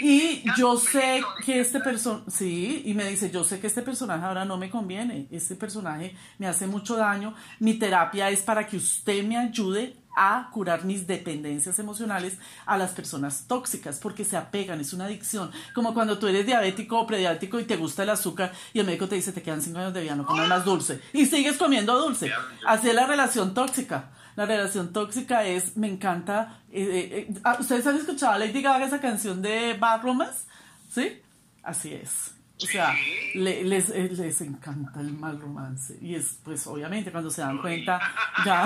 y 0.00 0.42
yo 0.56 0.76
sé 0.76 1.22
que 1.44 1.60
este 1.60 1.80
personaje, 1.80 2.30
sí, 2.30 2.82
y 2.84 2.94
me 2.94 3.04
dice, 3.08 3.30
yo 3.30 3.44
sé 3.44 3.60
que 3.60 3.66
este 3.66 3.82
personaje 3.82 4.24
ahora 4.24 4.44
no 4.44 4.56
me 4.56 4.70
conviene. 4.70 5.26
Este 5.30 5.54
personaje 5.54 6.14
me 6.38 6.46
hace 6.46 6.66
mucho 6.66 6.96
daño. 6.96 7.34
Mi 7.60 7.74
terapia 7.74 8.30
es 8.30 8.42
para 8.42 8.66
que 8.66 8.76
usted 8.76 9.24
me 9.24 9.36
ayude 9.36 9.96
a 10.20 10.50
curar 10.50 10.84
mis 10.84 11.06
dependencias 11.06 11.78
emocionales 11.78 12.38
a 12.66 12.76
las 12.76 12.90
personas 12.90 13.44
tóxicas 13.46 14.00
porque 14.00 14.24
se 14.24 14.36
apegan, 14.36 14.80
es 14.80 14.92
una 14.92 15.04
adicción. 15.04 15.52
Como 15.74 15.94
cuando 15.94 16.18
tú 16.18 16.26
eres 16.26 16.44
diabético 16.44 16.98
o 16.98 17.06
prediabético 17.06 17.60
y 17.60 17.64
te 17.64 17.76
gusta 17.76 18.02
el 18.02 18.10
azúcar 18.10 18.52
y 18.72 18.80
el 18.80 18.86
médico 18.86 19.08
te 19.08 19.14
dice 19.14 19.32
te 19.32 19.42
quedan 19.42 19.62
cinco 19.62 19.78
años 19.78 19.94
de 19.94 20.02
vida, 20.02 20.16
no 20.16 20.26
comer 20.26 20.48
más 20.48 20.64
dulce 20.64 21.00
y 21.12 21.26
sigues 21.26 21.56
comiendo 21.56 21.96
dulce. 21.96 22.32
Así 22.66 22.88
es 22.88 22.94
la 22.94 23.06
relación 23.06 23.54
tóxica. 23.54 24.10
La 24.34 24.46
relación 24.46 24.92
tóxica 24.92 25.44
es, 25.44 25.76
me 25.76 25.88
encanta. 25.88 26.60
Eh, 26.70 26.82
eh, 26.82 27.26
eh, 27.28 27.40
ah, 27.44 27.56
¿Ustedes 27.58 27.86
han 27.86 27.96
escuchado 27.96 28.32
a 28.32 28.38
Lady 28.38 28.62
Gaga 28.62 28.86
esa 28.86 29.00
canción 29.00 29.40
de 29.42 29.74
Bad 29.74 30.02
Romance? 30.02 30.46
¿Sí? 30.88 31.20
Así 31.62 31.92
es. 31.92 32.37
O 32.60 32.66
sea, 32.66 32.94
les, 33.34 33.88
les 33.88 34.40
encanta 34.40 35.00
el 35.00 35.12
mal 35.12 35.40
romance. 35.40 35.96
Y 36.00 36.14
es, 36.16 36.38
pues, 36.44 36.66
obviamente, 36.66 37.12
cuando 37.12 37.30
se 37.30 37.40
dan 37.40 37.58
cuenta, 37.58 38.00
ya. 38.44 38.64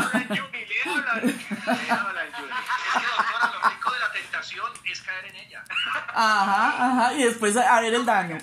Ajá, 6.14 6.86
ajá. 6.86 7.14
Y 7.14 7.24
después 7.24 7.56
a 7.56 7.80
ver 7.80 7.94
el 7.94 8.04
daño. 8.04 8.38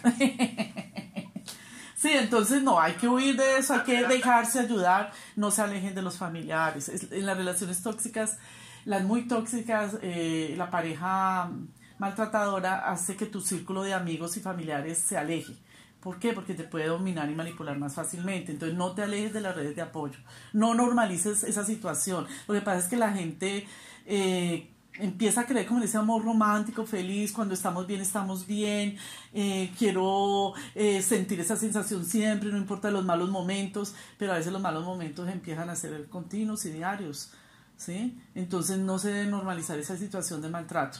Sí, 2.00 2.12
entonces 2.14 2.64
no, 2.64 2.80
hay 2.80 2.94
que 2.94 3.10
huir 3.10 3.36
de 3.36 3.58
eso, 3.58 3.74
hay 3.74 3.82
que 3.82 4.08
dejarse 4.08 4.60
ayudar, 4.60 5.12
no 5.36 5.52
se 5.52 5.64
alejen 5.64 5.94
de 5.94 6.02
los 6.02 6.18
familiares. 6.18 6.90
En 7.12 7.26
las 7.26 7.36
relaciones 7.36 7.84
tóxicas, 7.84 8.38
las 8.86 9.04
muy 9.04 9.28
tóxicas, 9.28 9.98
eh, 10.02 10.54
la 10.58 10.72
pareja 10.72 11.52
maltratadora 12.00 12.90
hace 12.90 13.16
que 13.16 13.28
tu 13.28 13.42
círculo 13.42 13.84
de 13.84 13.94
amigos 13.94 14.36
y 14.38 14.40
familiares 14.40 14.98
se 14.98 15.18
aleje. 15.18 15.54
¿Por 16.00 16.18
qué? 16.18 16.34
Porque 16.34 16.54
te 16.54 16.64
puede 16.64 16.88
dominar 16.88 17.30
y 17.30 17.36
manipular 17.36 17.78
más 17.78 17.94
fácilmente. 17.94 18.54
Entonces 18.54 18.78
no 18.78 18.94
te 18.94 19.04
alejes 19.04 19.34
de 19.34 19.42
las 19.42 19.56
redes 19.56 19.76
de 19.76 19.82
apoyo. 19.82 20.18
No 20.54 20.74
normalices 20.74 21.44
esa 21.44 21.66
situación. 21.66 22.26
Lo 22.48 22.54
que 22.54 22.62
pasa 22.62 22.80
es 22.80 22.86
que 22.86 22.96
la 22.96 23.12
gente 23.12 23.68
eh, 24.06 24.70
empieza 24.94 25.42
a 25.42 25.46
creer 25.46 25.68
como 25.68 25.84
ese 25.84 25.98
amor 25.98 26.24
romántico, 26.24 26.86
feliz, 26.86 27.34
cuando 27.34 27.54
estamos 27.54 27.86
bien, 27.86 28.02
estamos 28.02 28.48
bien, 28.48 28.98
eh, 29.34 29.72
quiero 29.78 30.54
eh, 30.76 31.02
sentir 31.02 31.40
esa 31.40 31.58
sensación 31.58 32.06
siempre, 32.06 32.50
no 32.50 32.58
importa 32.58 32.92
los 32.92 33.06
malos 33.06 33.30
momentos, 33.30 33.94
pero 34.18 34.34
a 34.34 34.38
veces 34.38 34.54
los 34.54 34.62
malos 34.62 34.86
momentos 34.86 35.28
empiezan 35.28 35.70
a 35.70 35.76
ser 35.76 36.08
continuos 36.08 36.66
y 36.66 36.72
diarios. 36.72 37.32
¿sí? 37.78 38.18
Entonces 38.36 38.78
no 38.78 39.00
se 39.00 39.12
debe 39.12 39.32
normalizar 39.32 39.80
esa 39.80 39.98
situación 39.98 40.42
de 40.42 40.50
maltrato. 40.50 41.00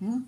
¿Mm? 0.00 0.22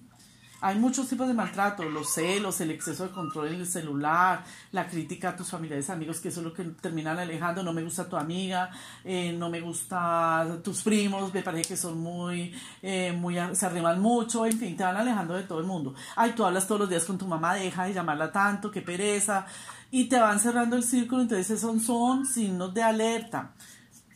Hay 0.62 0.78
muchos 0.78 1.08
tipos 1.08 1.26
de 1.26 1.32
maltrato, 1.32 1.84
los 1.88 2.12
celos, 2.12 2.60
el 2.60 2.70
exceso 2.70 3.04
de 3.04 3.10
control 3.10 3.48
en 3.48 3.60
el 3.60 3.66
celular, 3.66 4.44
la 4.72 4.86
crítica 4.86 5.30
a 5.30 5.36
tus 5.36 5.48
familiares, 5.48 5.88
amigos, 5.88 6.20
que 6.20 6.28
eso 6.28 6.40
es 6.40 6.46
lo 6.46 6.52
que 6.52 6.64
terminan 6.64 7.18
alejando, 7.18 7.62
no 7.62 7.72
me 7.72 7.82
gusta 7.82 8.06
tu 8.06 8.16
amiga, 8.16 8.70
eh, 9.02 9.32
no 9.32 9.48
me 9.48 9.62
gusta 9.62 10.58
tus 10.62 10.82
primos, 10.82 11.32
me 11.32 11.42
parece 11.42 11.70
que 11.70 11.76
son 11.78 11.98
muy, 11.98 12.54
eh, 12.82 13.10
muy, 13.12 13.36
se 13.54 13.64
arriman 13.64 14.00
mucho, 14.00 14.44
en 14.44 14.58
fin, 14.58 14.76
te 14.76 14.84
van 14.84 14.98
alejando 14.98 15.32
de 15.32 15.44
todo 15.44 15.60
el 15.60 15.66
mundo. 15.66 15.94
Ay, 16.14 16.32
tú 16.36 16.44
hablas 16.44 16.66
todos 16.66 16.82
los 16.82 16.90
días 16.90 17.06
con 17.06 17.16
tu 17.16 17.26
mamá, 17.26 17.54
deja 17.54 17.84
de 17.84 17.94
llamarla 17.94 18.30
tanto, 18.30 18.70
qué 18.70 18.82
pereza, 18.82 19.46
y 19.90 20.10
te 20.10 20.20
van 20.20 20.40
cerrando 20.40 20.76
el 20.76 20.82
círculo, 20.82 21.22
entonces 21.22 21.50
esos 21.50 21.82
son 21.82 22.26
signos 22.26 22.74
de 22.74 22.82
alerta. 22.82 23.52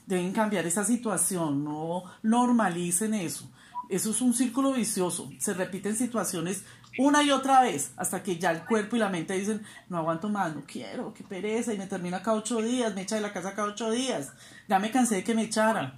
Deben 0.06 0.32
cambiar 0.32 0.66
esa 0.66 0.84
situación, 0.84 1.64
no 1.64 2.04
normalicen 2.22 3.14
eso 3.14 3.48
Eso 3.90 4.10
es 4.10 4.20
un 4.20 4.34
círculo 4.34 4.72
vicioso. 4.72 5.30
Se 5.38 5.54
repiten 5.54 5.96
situaciones 5.96 6.64
una 6.98 7.22
y 7.22 7.30
otra 7.30 7.62
vez 7.62 7.92
hasta 7.96 8.22
que 8.22 8.38
ya 8.38 8.50
el 8.50 8.64
cuerpo 8.64 8.96
y 8.96 9.00
la 9.00 9.08
mente 9.08 9.34
dicen, 9.34 9.66
no 9.88 9.98
aguanto 9.98 10.28
más, 10.28 10.54
no 10.54 10.64
quiero, 10.66 11.12
qué 11.12 11.24
pereza, 11.24 11.72
y 11.72 11.78
me 11.78 11.86
termina 11.86 12.22
cada 12.22 12.36
ocho 12.36 12.62
días, 12.62 12.94
me 12.94 13.02
echa 13.02 13.16
de 13.16 13.20
la 13.20 13.32
casa 13.32 13.54
cada 13.54 13.68
ocho 13.68 13.90
días. 13.90 14.32
Ya 14.68 14.78
me 14.78 14.90
cansé 14.90 15.16
de 15.16 15.24
que 15.24 15.34
me 15.34 15.42
echaran. 15.42 15.96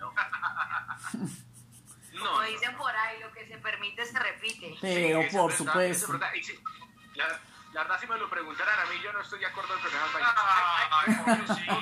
Como 2.18 2.40
dicen 2.42 2.76
por 2.76 2.90
ahí, 2.90 3.20
lo 3.20 3.30
que 3.32 3.46
se 3.46 3.58
permite 3.58 4.04
se 4.04 4.18
repite. 4.18 4.74
Pero 4.80 5.20
por 5.30 5.52
supuesto. 5.52 6.18
La 7.72 7.82
verdad, 7.82 8.00
si 8.00 8.06
me 8.06 8.16
lo 8.16 8.30
preguntaran 8.30 8.80
a 8.80 8.86
mí, 8.90 8.96
yo 9.04 9.12
no 9.12 9.20
estoy 9.20 9.38
de 9.38 9.46
acuerdo 9.46 9.74
con 9.74 9.82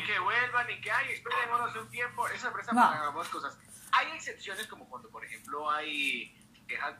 que 0.05 0.19
vuelvan 0.19 0.69
y 0.69 0.81
que, 0.81 0.91
ay, 0.91 1.13
esperémonos 1.13 1.77
un 1.77 1.89
tiempo. 1.89 2.27
Eso 2.29 2.53
presta 2.53 2.73
para 2.73 3.07
ambas 3.07 3.29
cosas. 3.29 3.57
Hay 3.97 4.13
excepciones 4.17 4.67
como 4.67 4.89
cuando, 4.89 5.09
por 5.09 5.25
ejemplo, 5.25 5.71
hay 5.71 6.35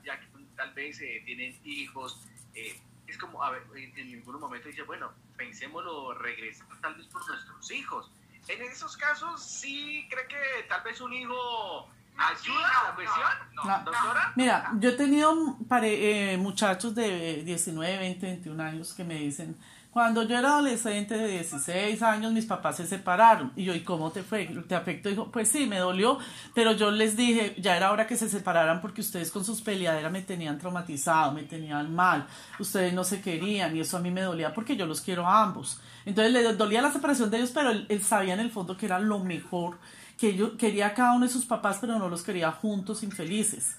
ya 0.05 0.21
que 0.21 0.27
tal 0.57 0.73
vez 0.75 1.01
eh, 1.01 1.23
tienen 1.25 1.59
hijos. 1.65 2.21
Eh, 2.55 2.79
es 3.07 3.19
como, 3.19 3.43
a 3.43 3.51
ver, 3.51 3.63
en, 3.75 3.95
ningún 3.95 4.41
momento 4.41 4.69
dice, 4.69 4.83
bueno, 4.83 5.13
pensémoslo 5.37 6.15
regresar 6.15 6.67
tal 6.81 6.95
vez 6.95 7.07
por 7.07 7.27
nuestros 7.27 7.71
hijos. 7.71 8.11
En 8.49 8.63
esos 8.63 8.97
casos, 8.97 9.43
sí 9.43 10.07
cree 10.11 10.27
que 10.29 10.69
tal 10.69 10.83
vez 10.83 11.01
un 11.01 11.13
hijo 11.13 11.89
¿Ayuda 12.17 12.69
a 12.69 12.89
la 12.89 12.95
cuestión? 12.95 13.85
¿Doctora? 13.85 14.33
Mira, 14.37 14.73
yo 14.79 14.91
he 14.91 14.93
tenido 14.93 15.57
eh, 15.83 16.37
muchachos 16.39 16.95
de 16.95 17.43
19, 17.43 17.99
20, 17.99 18.27
21 18.27 18.63
años 18.63 18.95
que 18.95 19.03
me 19.03 19.15
dicen, 19.15 19.57
cuando 19.95 20.25
yo 20.25 20.37
era 20.37 20.55
adolescente 20.55 21.17
de 21.17 21.29
16 21.29 22.03
años, 22.03 22.33
mis 22.33 22.47
papás 22.47 22.79
se 22.79 22.87
separaron. 22.89 23.53
Y 23.55 23.63
yo, 23.63 23.73
¿y 23.77 23.85
cómo 23.85 24.11
te 24.11 24.25
fue? 24.25 24.45
¿Te 24.67 24.75
afectó? 24.75 25.09
Dijo, 25.09 25.31
pues 25.31 25.47
sí, 25.47 25.67
me 25.67 25.79
dolió, 25.79 26.19
pero 26.53 26.73
yo 26.73 26.91
les 26.91 27.17
dije, 27.17 27.55
ya 27.61 27.77
era 27.77 27.93
hora 27.93 28.05
que 28.09 28.17
se 28.17 28.29
separaran 28.29 28.81
porque 28.81 29.03
ustedes 29.03 29.31
con 29.31 29.45
sus 29.45 29.63
peleaderas 29.63 30.11
me 30.11 30.23
tenían 30.23 30.59
traumatizado, 30.59 31.31
me 31.31 31.45
tenían 31.45 31.95
mal, 31.95 32.27
ustedes 32.59 32.93
no 32.93 33.05
se 33.05 33.21
querían 33.21 33.77
y 33.77 33.81
eso 33.81 33.97
a 33.97 34.01
mí 34.01 34.11
me 34.11 34.23
dolía 34.23 34.53
porque 34.53 34.77
yo 34.77 34.85
los 34.85 35.01
quiero 35.01 35.29
a 35.29 35.45
ambos. 35.45 35.81
Entonces 36.05 36.33
le 36.33 36.55
dolía 36.55 36.83
la 36.83 36.91
separación 36.91 37.31
de 37.31 37.37
ellos, 37.37 37.53
pero 37.55 37.71
él, 37.71 37.87
él 37.89 38.03
sabía 38.03 38.35
en 38.35 38.41
el 38.41 38.51
fondo 38.51 38.77
que 38.77 38.87
era 38.87 38.99
lo 38.99 39.21
mejor 39.21 39.79
que 40.19 40.35
yo 40.35 40.57
quería 40.57 40.89
a 40.89 40.95
cada 40.95 41.13
uno 41.13 41.25
de 41.25 41.33
sus 41.33 41.45
papás, 41.45 41.79
pero 41.81 42.01
no 42.01 42.09
los 42.09 42.25
quería 42.25 42.51
juntos, 42.51 43.05
infelices. 43.05 43.77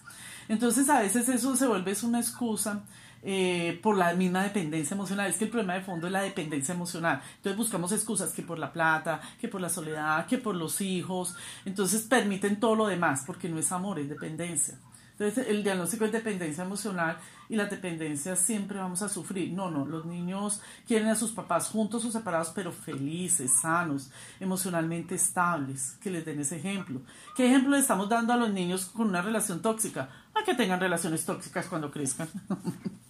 Entonces 0.47 0.88
a 0.88 1.01
veces 1.01 1.28
eso 1.28 1.58
se 1.58 1.67
vuelve 1.67 1.93
una 2.04 2.21
excusa 2.21 2.84
eh, 3.27 3.79
por 3.81 3.97
la 3.97 4.13
misma 4.13 4.43
dependencia 4.43 4.93
emocional. 4.93 5.27
Es 5.27 5.38
que 5.38 5.45
el 5.45 5.49
problema 5.49 5.73
de 5.73 5.81
fondo 5.81 6.05
es 6.05 6.13
la 6.13 6.21
dependencia 6.21 6.75
emocional. 6.75 7.21
Entonces 7.38 7.57
buscamos 7.57 7.91
excusas 7.91 8.31
que 8.31 8.43
por 8.43 8.59
la 8.59 8.71
plata, 8.71 9.19
que 9.41 9.47
por 9.47 9.61
la 9.61 9.69
soledad, 9.69 10.27
que 10.27 10.38
por 10.38 10.55
los 10.55 10.79
hijos. 10.79 11.35
Entonces 11.65 12.03
permiten 12.03 12.59
todo 12.59 12.75
lo 12.75 12.85
demás, 12.85 13.23
porque 13.25 13.49
no 13.49 13.57
es 13.57 13.71
amor, 13.71 13.97
es 13.97 14.07
dependencia. 14.07 14.77
Entonces, 15.17 15.47
el 15.47 15.63
diagnóstico 15.63 16.03
es 16.03 16.11
dependencia 16.11 16.65
emocional 16.65 17.17
y 17.47 17.55
la 17.55 17.65
dependencia 17.65 18.35
siempre 18.35 18.79
vamos 18.79 19.01
a 19.01 19.07
sufrir. 19.07 19.53
No, 19.53 19.71
no, 19.71 19.85
los 19.85 20.05
niños 20.05 20.61
quieren 20.85 21.07
a 21.07 21.15
sus 21.15 21.31
papás 21.31 21.69
juntos 21.69 22.03
o 22.03 22.11
separados, 22.11 22.51
pero 22.53 22.73
felices, 22.73 23.53
sanos, 23.61 24.11
emocionalmente 24.41 25.15
estables, 25.15 25.97
que 26.01 26.11
les 26.11 26.25
den 26.25 26.41
ese 26.41 26.57
ejemplo. 26.57 26.99
¿Qué 27.35 27.47
ejemplo 27.47 27.71
le 27.71 27.79
estamos 27.79 28.09
dando 28.09 28.33
a 28.33 28.38
los 28.38 28.51
niños 28.51 28.88
con 28.88 29.07
una 29.07 29.21
relación 29.21 29.61
tóxica? 29.61 30.09
A 30.33 30.43
que 30.43 30.53
tengan 30.53 30.81
relaciones 30.81 31.25
tóxicas 31.25 31.67
cuando 31.67 31.89
crezcan. 31.89 32.27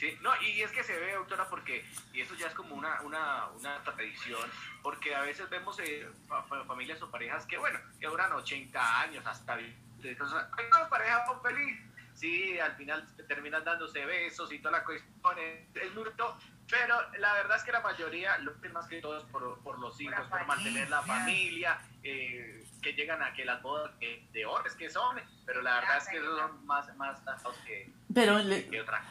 Sí. 0.00 0.16
No, 0.22 0.30
y 0.40 0.62
es 0.62 0.70
que 0.70 0.82
se 0.82 0.98
ve, 0.98 1.12
doctora, 1.12 1.46
porque, 1.50 1.84
y 2.14 2.22
eso 2.22 2.34
ya 2.34 2.46
es 2.46 2.54
como 2.54 2.74
una, 2.74 3.02
una, 3.02 3.48
una 3.48 3.84
tradición, 3.84 4.50
porque 4.82 5.14
a 5.14 5.20
veces 5.20 5.50
vemos 5.50 5.78
eh, 5.78 6.08
familias 6.66 7.02
o 7.02 7.10
parejas 7.10 7.44
que, 7.44 7.58
bueno, 7.58 7.78
que 8.00 8.06
duran 8.06 8.32
80 8.32 9.00
años 9.02 9.26
hasta 9.26 9.58
entonces, 10.02 10.38
hay 10.56 10.64
una 10.64 10.88
pareja 10.88 11.26
feliz. 11.42 11.78
Sí, 12.14 12.58
al 12.58 12.74
final 12.76 13.06
terminan 13.28 13.62
dándose 13.62 14.06
besos 14.06 14.50
y 14.52 14.58
toda 14.58 14.78
la 14.78 14.84
cuestión 14.84 15.38
es, 15.38 15.94
muy 15.94 16.04
pero 16.68 17.10
la 17.18 17.34
verdad 17.34 17.58
es 17.58 17.62
que 17.62 17.72
la 17.72 17.80
mayoría, 17.80 18.38
lo 18.38 18.58
que 18.58 18.70
más 18.70 18.86
que 18.86 19.02
todo 19.02 19.18
es 19.18 19.24
por, 19.24 19.58
por 19.62 19.78
los 19.78 20.00
hijos, 20.00 20.26
por 20.28 20.46
mantener 20.46 20.88
la 20.88 21.02
familia, 21.02 21.78
eh, 22.02 22.64
que 22.80 22.94
llegan 22.94 23.22
a 23.22 23.34
que 23.34 23.44
las 23.44 23.60
bodas 23.60 23.90
de 23.98 24.46
oro 24.46 24.64
es 24.66 24.74
que 24.76 24.88
son, 24.88 25.20
pero 25.44 25.60
la 25.60 25.80
verdad 25.80 25.98
es 25.98 26.08
que 26.08 26.20
son 26.20 26.64
más, 26.64 26.94
más 26.96 27.20
que, 27.66 27.92
pero 28.12 28.38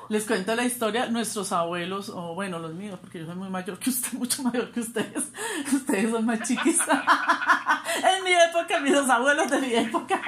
Les 0.09 0.25
cuento 0.25 0.55
la 0.55 0.63
historia, 0.63 1.07
nuestros 1.07 1.51
abuelos, 1.51 2.09
o 2.09 2.33
bueno, 2.35 2.59
los 2.59 2.73
míos, 2.73 2.97
porque 2.99 3.19
yo 3.19 3.25
soy 3.25 3.35
muy 3.35 3.49
mayor 3.49 3.79
que 3.79 3.89
usted, 3.89 4.13
mucho 4.17 4.43
mayor 4.43 4.71
que 4.71 4.81
ustedes, 4.81 5.31
ustedes 5.71 6.11
son 6.11 6.25
más 6.25 6.41
chiquis. 6.47 6.79
en 8.03 8.23
mi 8.23 8.33
época, 8.33 8.79
mis 8.79 8.95
abuelos 8.95 9.49
de 9.49 9.59
mi 9.59 9.73
época. 9.73 10.21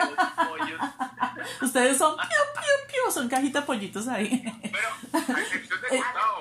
ustedes 1.62 1.98
son 1.98 2.16
piu, 2.16 2.28
piu, 2.28 2.88
piu, 2.88 3.12
son 3.12 3.28
cajita 3.28 3.66
pollitos 3.66 4.08
ahí. 4.08 4.44
Pero, 4.62 4.88
a 5.14 5.42
excepción 5.42 5.82
de 5.82 5.98
Gustavo. 5.98 6.40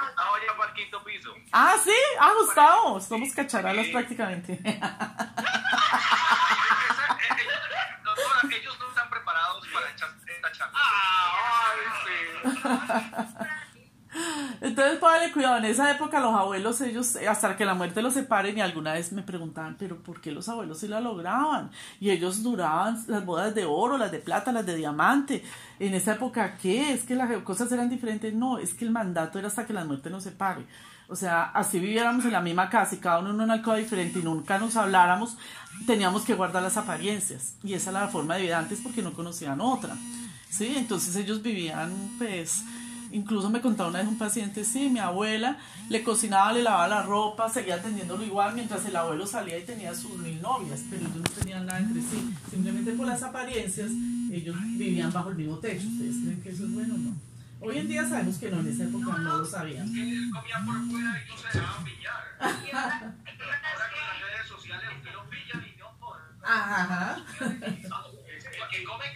Gustavo 0.00 0.34
ya 0.46 0.74
quinto 0.74 1.04
piso. 1.04 1.34
Ah, 1.52 1.76
sí, 1.82 1.90
ah, 2.20 2.32
Gustavo, 2.38 3.00
somos 3.00 3.32
cacharalas 3.32 3.86
prácticamente. 3.88 4.58
Entonces, 14.60 14.98
póngale 14.98 15.32
cuidado, 15.32 15.58
en 15.58 15.66
esa 15.66 15.90
época 15.90 16.20
los 16.20 16.34
abuelos, 16.34 16.80
ellos, 16.80 17.16
hasta 17.28 17.56
que 17.56 17.64
la 17.64 17.74
muerte 17.74 18.00
los 18.00 18.14
separen, 18.14 18.56
y 18.56 18.60
alguna 18.60 18.94
vez 18.94 19.12
me 19.12 19.22
preguntaban, 19.22 19.76
pero 19.78 20.02
¿por 20.02 20.20
qué 20.20 20.32
los 20.32 20.48
abuelos 20.48 20.78
sí 20.78 20.88
la 20.88 21.00
lograban? 21.00 21.70
Y 22.00 22.10
ellos 22.10 22.42
duraban 22.42 23.02
las 23.08 23.24
bodas 23.24 23.54
de 23.54 23.64
oro, 23.66 23.98
las 23.98 24.10
de 24.10 24.18
plata, 24.18 24.52
las 24.52 24.64
de 24.64 24.76
diamante. 24.76 25.44
En 25.78 25.94
esa 25.94 26.12
época, 26.12 26.56
¿qué? 26.56 26.92
¿Es 26.92 27.04
que 27.04 27.14
las 27.14 27.30
cosas 27.42 27.70
eran 27.72 27.90
diferentes? 27.90 28.32
No, 28.32 28.58
es 28.58 28.74
que 28.74 28.84
el 28.84 28.90
mandato 28.90 29.38
era 29.38 29.48
hasta 29.48 29.66
que 29.66 29.74
la 29.74 29.84
muerte 29.84 30.08
nos 30.08 30.24
separe. 30.24 30.64
O 31.08 31.14
sea, 31.14 31.44
así 31.44 31.78
viviéramos 31.78 32.24
en 32.24 32.32
la 32.32 32.40
misma 32.40 32.68
casa 32.68 32.96
y 32.96 32.98
cada 32.98 33.20
uno 33.20 33.30
en 33.30 33.40
una 33.40 33.54
alcoba 33.54 33.76
diferente 33.76 34.18
y 34.18 34.22
nunca 34.22 34.58
nos 34.58 34.76
habláramos, 34.76 35.36
teníamos 35.86 36.24
que 36.24 36.34
guardar 36.34 36.62
las 36.62 36.76
apariencias. 36.76 37.54
Y 37.62 37.74
esa 37.74 37.90
era 37.90 38.00
la 38.00 38.08
forma 38.08 38.34
de 38.34 38.42
vida 38.42 38.58
antes 38.58 38.80
porque 38.80 39.02
no 39.02 39.12
conocían 39.12 39.60
otra. 39.60 39.94
¿Sí? 40.56 40.74
Entonces 40.76 41.14
ellos 41.16 41.42
vivían, 41.42 41.92
pues, 42.16 42.64
incluso 43.12 43.50
me 43.50 43.60
contaba 43.60 43.90
una 43.90 43.98
vez 43.98 44.08
un 44.08 44.16
paciente, 44.16 44.64
sí, 44.64 44.88
mi 44.88 45.00
abuela 45.00 45.58
le 45.90 46.02
cocinaba, 46.02 46.52
le 46.52 46.62
lavaba 46.62 46.88
la 46.88 47.02
ropa, 47.02 47.50
seguía 47.50 47.74
atendiéndolo 47.74 48.24
igual 48.24 48.54
mientras 48.54 48.84
el 48.86 48.96
abuelo 48.96 49.26
salía 49.26 49.58
y 49.58 49.64
tenía 49.64 49.94
sus 49.94 50.16
mil 50.18 50.40
novias, 50.40 50.80
pero 50.88 51.02
ellos 51.02 51.16
no 51.16 51.22
tenían 51.22 51.66
nada 51.66 51.80
entre 51.80 52.00
sí. 52.00 52.34
Simplemente 52.50 52.92
por 52.92 53.06
las 53.06 53.22
apariencias, 53.22 53.90
ellos 54.32 54.56
vivían 54.62 55.12
bajo 55.12 55.28
el 55.28 55.36
mismo 55.36 55.58
techo. 55.58 55.86
¿Ustedes 55.88 56.16
creen 56.24 56.40
que 56.42 56.48
eso 56.48 56.64
es 56.64 56.72
bueno 56.72 56.94
o 56.94 56.98
no? 56.98 57.14
Hoy 57.60 57.78
en 57.78 57.88
día 57.88 58.08
sabemos 58.08 58.36
que 58.36 58.50
no, 58.50 58.60
en 58.60 58.68
esa 58.68 58.84
época 58.84 59.18
no 59.18 59.36
lo 59.36 59.44
sabían. 59.44 59.86
Que 59.92 60.30
comían 60.32 60.64
por 60.64 60.90
fuera 60.90 61.22
y 61.22 61.28
no 61.28 61.36
se 61.36 61.58
dejaban 61.58 61.84
pillar. 61.84 62.36
Ahora 62.40 63.14
con 63.92 64.00
las 64.00 64.20
redes 64.22 64.46
sociales 64.48 64.88
usted 64.96 65.12
lo 65.12 65.28
pillan 65.28 65.66
y 65.66 65.78
no 65.78 65.98
por. 66.00 66.18
Ajá. 66.42 67.18
El 67.40 67.82
que 68.70 68.84
come 68.84 69.04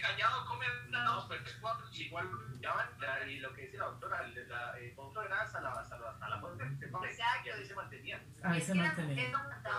dos, 1.13 1.25
pero 1.29 1.43
es 1.43 1.57
cuatro, 1.61 1.85
igual 1.93 2.27
ya 2.61 2.73
van, 2.73 3.29
y 3.29 3.39
lo 3.39 3.53
que 3.53 3.63
dice 3.63 3.77
la 3.77 3.85
doctora, 3.85 4.27
la, 4.27 4.77
el 4.77 4.93
era 5.25 5.41
hasta 5.41 5.61
la, 5.61 5.71
hasta 5.71 5.97
la, 5.97 6.09
hasta 6.09 6.29
la 6.29 6.37
muerte. 6.37 6.63
Exacto. 6.63 7.47
Y 7.47 7.49
ahí 7.49 7.65
se 7.65 7.75
mantenían. 7.75 8.21
Ahí 8.43 8.61
se 8.61 8.75
mantenían. 8.75 9.33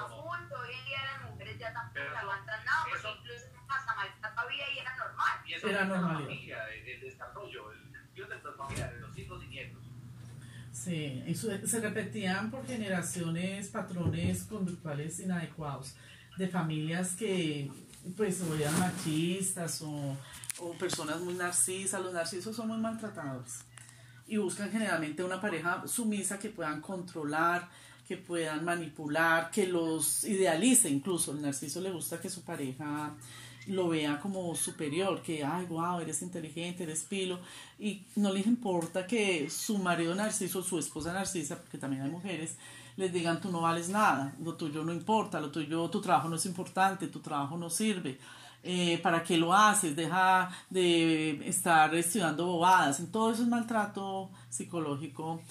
juntos, 0.09 0.59
hoy 0.61 0.75
en 0.75 0.85
día 0.85 0.99
las 1.13 1.31
mujeres 1.31 1.59
ya 1.59 1.73
tampoco 1.73 2.17
aguantan 2.17 2.65
nada, 2.65 2.85
porque 2.91 3.19
incluso 3.19 3.47
hasta 3.69 3.95
maltrato 3.95 4.41
había 4.41 4.71
y 4.71 4.79
era 4.79 4.97
normal. 4.97 5.41
Y 5.47 5.55
eso 5.55 5.69
era 5.69 5.85
normal. 5.85 6.13
La 6.13 6.21
familia, 6.21 6.69
el 6.69 7.01
desarrollo, 7.01 7.73
el 7.73 7.93
de 8.15 9.01
los 9.01 9.19
hijos 9.19 9.43
y 9.45 9.47
nietos. 9.49 9.83
Sí, 10.73 11.23
y 11.27 11.35
se 11.35 11.81
repetían 11.81 12.51
por 12.51 12.67
generaciones 12.67 13.69
patrones 13.69 14.45
conductuales 14.45 15.21
inadecuados 15.21 15.97
de 16.39 16.49
familias 16.49 17.15
que 17.15 17.71
pues 18.17 18.41
o 18.41 18.55
eran 18.55 18.79
machistas 18.79 19.83
o, 19.83 20.17
o 20.59 20.73
personas 20.73 21.21
muy 21.21 21.35
narcisas, 21.35 22.01
los 22.03 22.13
narcisos 22.13 22.55
son 22.57 22.69
muy 22.69 22.79
maltratados 22.79 23.65
y 24.27 24.37
buscan 24.37 24.71
generalmente 24.71 25.23
una 25.23 25.41
pareja 25.41 25.87
sumisa 25.87 26.39
que 26.39 26.49
puedan 26.49 26.81
controlar, 26.81 27.69
que 28.07 28.17
puedan 28.17 28.65
manipular, 28.65 29.51
que 29.51 29.67
los 29.67 30.25
idealice 30.25 30.89
incluso. 30.89 31.33
El 31.33 31.43
narciso 31.43 31.81
le 31.81 31.91
gusta 31.91 32.21
que 32.21 32.31
su 32.31 32.43
pareja 32.43 33.15
lo 33.67 33.89
vea 33.89 34.19
como 34.21 34.55
superior, 34.57 35.23
que, 35.23 35.45
ay, 35.45 35.67
wow, 35.67 36.01
eres 36.01 36.23
inteligente, 36.23 36.83
eres 36.83 37.05
pilo, 37.05 37.41
y 37.79 38.03
no 38.17 38.33
les 38.33 38.47
importa 38.47 39.07
que 39.07 39.49
su 39.51 39.79
marido 39.79 40.15
narciso, 40.15 40.63
su 40.63 40.79
esposa 40.79 41.13
narcisa, 41.13 41.59
porque 41.61 41.79
también 41.79 42.03
hay 42.03 42.11
mujeres, 42.11 42.57
les 42.97 43.13
digan, 43.13 43.41
tú 43.41 43.51
no 43.51 43.61
vales 43.61 43.89
nada, 43.89 44.35
lo 44.41 44.55
tuyo 44.55 44.85
no 44.85 44.93
importa, 44.93 45.41
lo 45.41 45.51
tuyo, 45.51 45.89
tu 45.91 46.01
trabajo 46.01 46.29
no 46.29 46.37
es 46.37 46.47
importante, 46.47 47.09
tu 47.09 47.21
trabajo 47.21 47.57
no 47.57 47.71
sirve. 47.71 48.19
Eh, 48.63 48.99
¿Para 49.03 49.25
qué 49.25 49.37
lo 49.37 49.53
haces? 49.53 49.97
Deja 49.97 50.51
de 50.71 51.49
estar 51.49 51.95
estudiando 51.95 52.47
bobadas. 52.47 53.03
Todo 53.11 53.33
eso 53.33 53.43
es 53.43 53.49
maltrato 53.49 54.31
psicológico. 54.51 55.43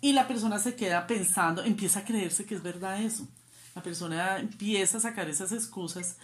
Y 0.00 0.12
la 0.12 0.28
persona 0.28 0.58
se 0.58 0.74
queda 0.74 1.06
pensando, 1.06 1.64
empieza 1.64 2.00
a 2.00 2.04
creerse 2.04 2.44
que 2.44 2.54
es 2.54 2.62
verdad 2.62 3.00
eso. 3.02 3.26
La 3.74 3.82
persona 3.82 4.38
empieza 4.38 4.98
a 4.98 5.00
sacar 5.00 5.28
esas 5.28 5.52
excusas 5.52 6.16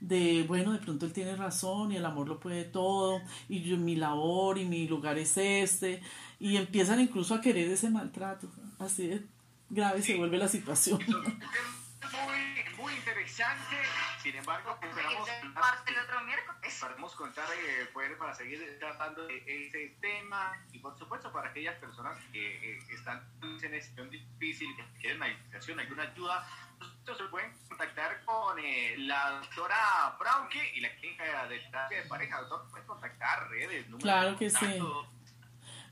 de, 0.00 0.44
bueno, 0.46 0.72
de 0.72 0.78
pronto 0.78 1.06
él 1.06 1.12
tiene 1.12 1.36
razón 1.36 1.92
y 1.92 1.96
el 1.96 2.04
amor 2.04 2.28
lo 2.28 2.38
puede 2.38 2.64
todo, 2.64 3.20
y 3.48 3.62
yo, 3.62 3.76
mi 3.76 3.96
labor 3.96 4.58
y 4.58 4.64
mi 4.64 4.86
lugar 4.86 5.18
es 5.18 5.36
este, 5.36 6.02
y 6.38 6.56
empiezan 6.56 7.00
incluso 7.00 7.34
a 7.34 7.40
querer 7.40 7.70
ese 7.70 7.90
maltrato, 7.90 8.48
así 8.78 9.06
de 9.06 9.26
grave 9.70 10.02
se 10.02 10.16
vuelve 10.16 10.38
la 10.38 10.48
situación. 10.48 11.00
Muy, 11.06 12.76
muy 12.76 12.94
interesante, 12.94 13.76
sin 14.22 14.36
embargo, 14.36 14.78
esperamos, 14.80 15.28
el 15.86 15.98
otro 15.98 16.24
miércoles. 16.24 16.60
esperamos 16.64 17.14
contar 17.14 17.46
eh, 17.52 17.86
poder 17.92 18.16
para 18.16 18.34
seguir 18.34 18.78
tratando 18.78 19.26
de 19.26 19.42
ese 19.46 19.96
tema 20.00 20.56
y 20.72 20.78
por 20.78 20.96
supuesto 20.98 21.32
para 21.32 21.50
aquellas 21.50 21.76
personas 21.78 22.18
que 22.32 22.74
eh, 22.74 22.78
están 22.90 23.28
en 23.42 23.48
una 23.48 23.58
situación 23.58 24.10
difícil, 24.10 24.68
que 24.76 25.00
quieren 25.00 25.16
una 25.18 25.28
educación, 25.28 25.80
alguna 25.80 26.02
ayuda, 26.04 26.46
se 27.04 27.24
pueden 27.24 27.52
contactar 27.68 28.24
con 28.24 28.58
eh, 28.58 28.94
la 28.98 29.30
doctora 29.40 30.16
Frauke 30.18 30.72
y 30.74 30.80
la 30.80 30.94
clínica 30.96 31.46
de 31.46 31.58
terapia 31.60 32.02
de 32.02 32.08
pareja. 32.08 32.40
Doctor, 32.42 32.70
pueden 32.70 32.86
contactar 32.86 33.48
redes, 33.48 33.88
números 33.88 34.02
Claro 34.02 34.36
que 34.36 34.50
sí. 34.50 34.80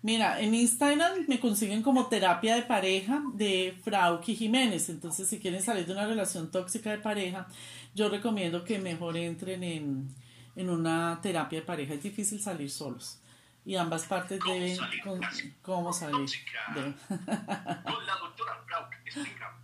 Mira, 0.05 0.39
en 0.39 0.55
Instagram 0.55 1.25
me 1.29 1.41
consiguen 1.41 1.83
como 1.83 2.09
terapia 2.09 2.57
de 2.57 2.63
pareja 2.63 3.23
de 3.33 3.75
Frauke 3.83 4.35
Jiménez. 4.35 4.91
Entonces, 4.91 5.27
si 5.27 5.41
quieren 5.41 5.63
salir 5.63 5.87
de 5.87 5.95
una 5.95 6.07
relación 6.07 6.51
tóxica 6.51 6.91
de 6.91 6.99
pareja, 6.99 7.47
yo 7.95 8.11
recomiendo 8.11 8.65
que 8.65 8.79
mejor 8.79 9.17
entren 9.17 9.65
en, 9.65 10.15
en 10.57 10.69
una 10.69 11.21
terapia 11.23 11.61
de 11.61 11.65
pareja. 11.65 11.95
Es 11.95 12.03
difícil 12.03 12.39
salir 12.39 12.71
solos. 12.71 13.19
Y 13.65 13.77
ambas 13.77 14.05
partes 14.05 14.41
deben... 14.47 14.77
Con, 15.03 15.23
¿Cómo 15.63 15.91
salir? 15.91 16.29
De... 16.29 16.83
Con 16.83 18.07
la 18.07 18.17
doctora 18.21 18.63
explicamos. 19.07 19.59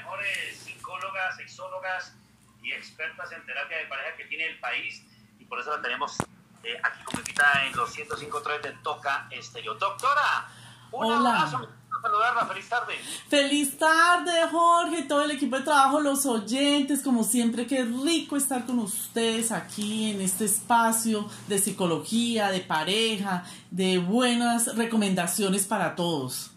Mejores 0.06 0.58
psicólogas, 0.58 1.36
sexólogas 1.36 2.13
y 2.62 2.72
expertas 2.72 3.32
en 3.32 3.44
terapia 3.46 3.78
de 3.78 3.86
pareja 3.86 4.15
que 4.15 4.26
tiene 4.26 4.46
el 4.46 4.60
país 4.60 5.04
y 5.39 5.46
por 5.46 5.60
eso 5.60 5.76
la 5.76 5.82
tenemos 5.82 6.15
eh, 6.63 6.78
aquí 6.84 7.04
como 7.04 7.20
invitada 7.20 7.65
en 7.65 7.76
los 7.76 7.96
105.3 7.96 8.62
de 8.62 8.72
Toca 8.84 9.28
Estéreo. 9.32 9.74
Doctora, 9.76 10.48
un 10.91 11.06
Hola. 11.06 11.41
abrazo, 11.41 11.70
saludarla, 12.02 12.46
feliz 12.46 12.70
tarde. 12.70 12.94
Feliz 13.30 13.78
tarde, 13.80 14.32
Jorge, 14.52 15.04
todo 15.04 15.24
el 15.24 15.32
equipo 15.32 15.58
de 15.58 15.63
trabajo, 15.63 16.00
los 16.00 16.26
oyentes, 16.28 17.02
como 17.02 17.24
siempre, 17.24 17.65
qué 17.65 17.84
rico 17.84 18.38
estar 18.38 18.65
con 18.65 18.80
ustedes 18.80 19.52
aquí 19.52 20.12
en 20.12 20.22
este 20.22 20.46
espacio 20.46 21.28
de 21.48 21.58
psicología, 21.58 22.50
de 22.50 22.62
pareja, 22.62 23.44
de 23.72 23.98
buenas 23.98 24.76
recomendaciones 24.76 25.65
para 25.65 25.96
todos. 25.96 26.52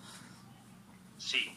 Sí, 1.16 1.50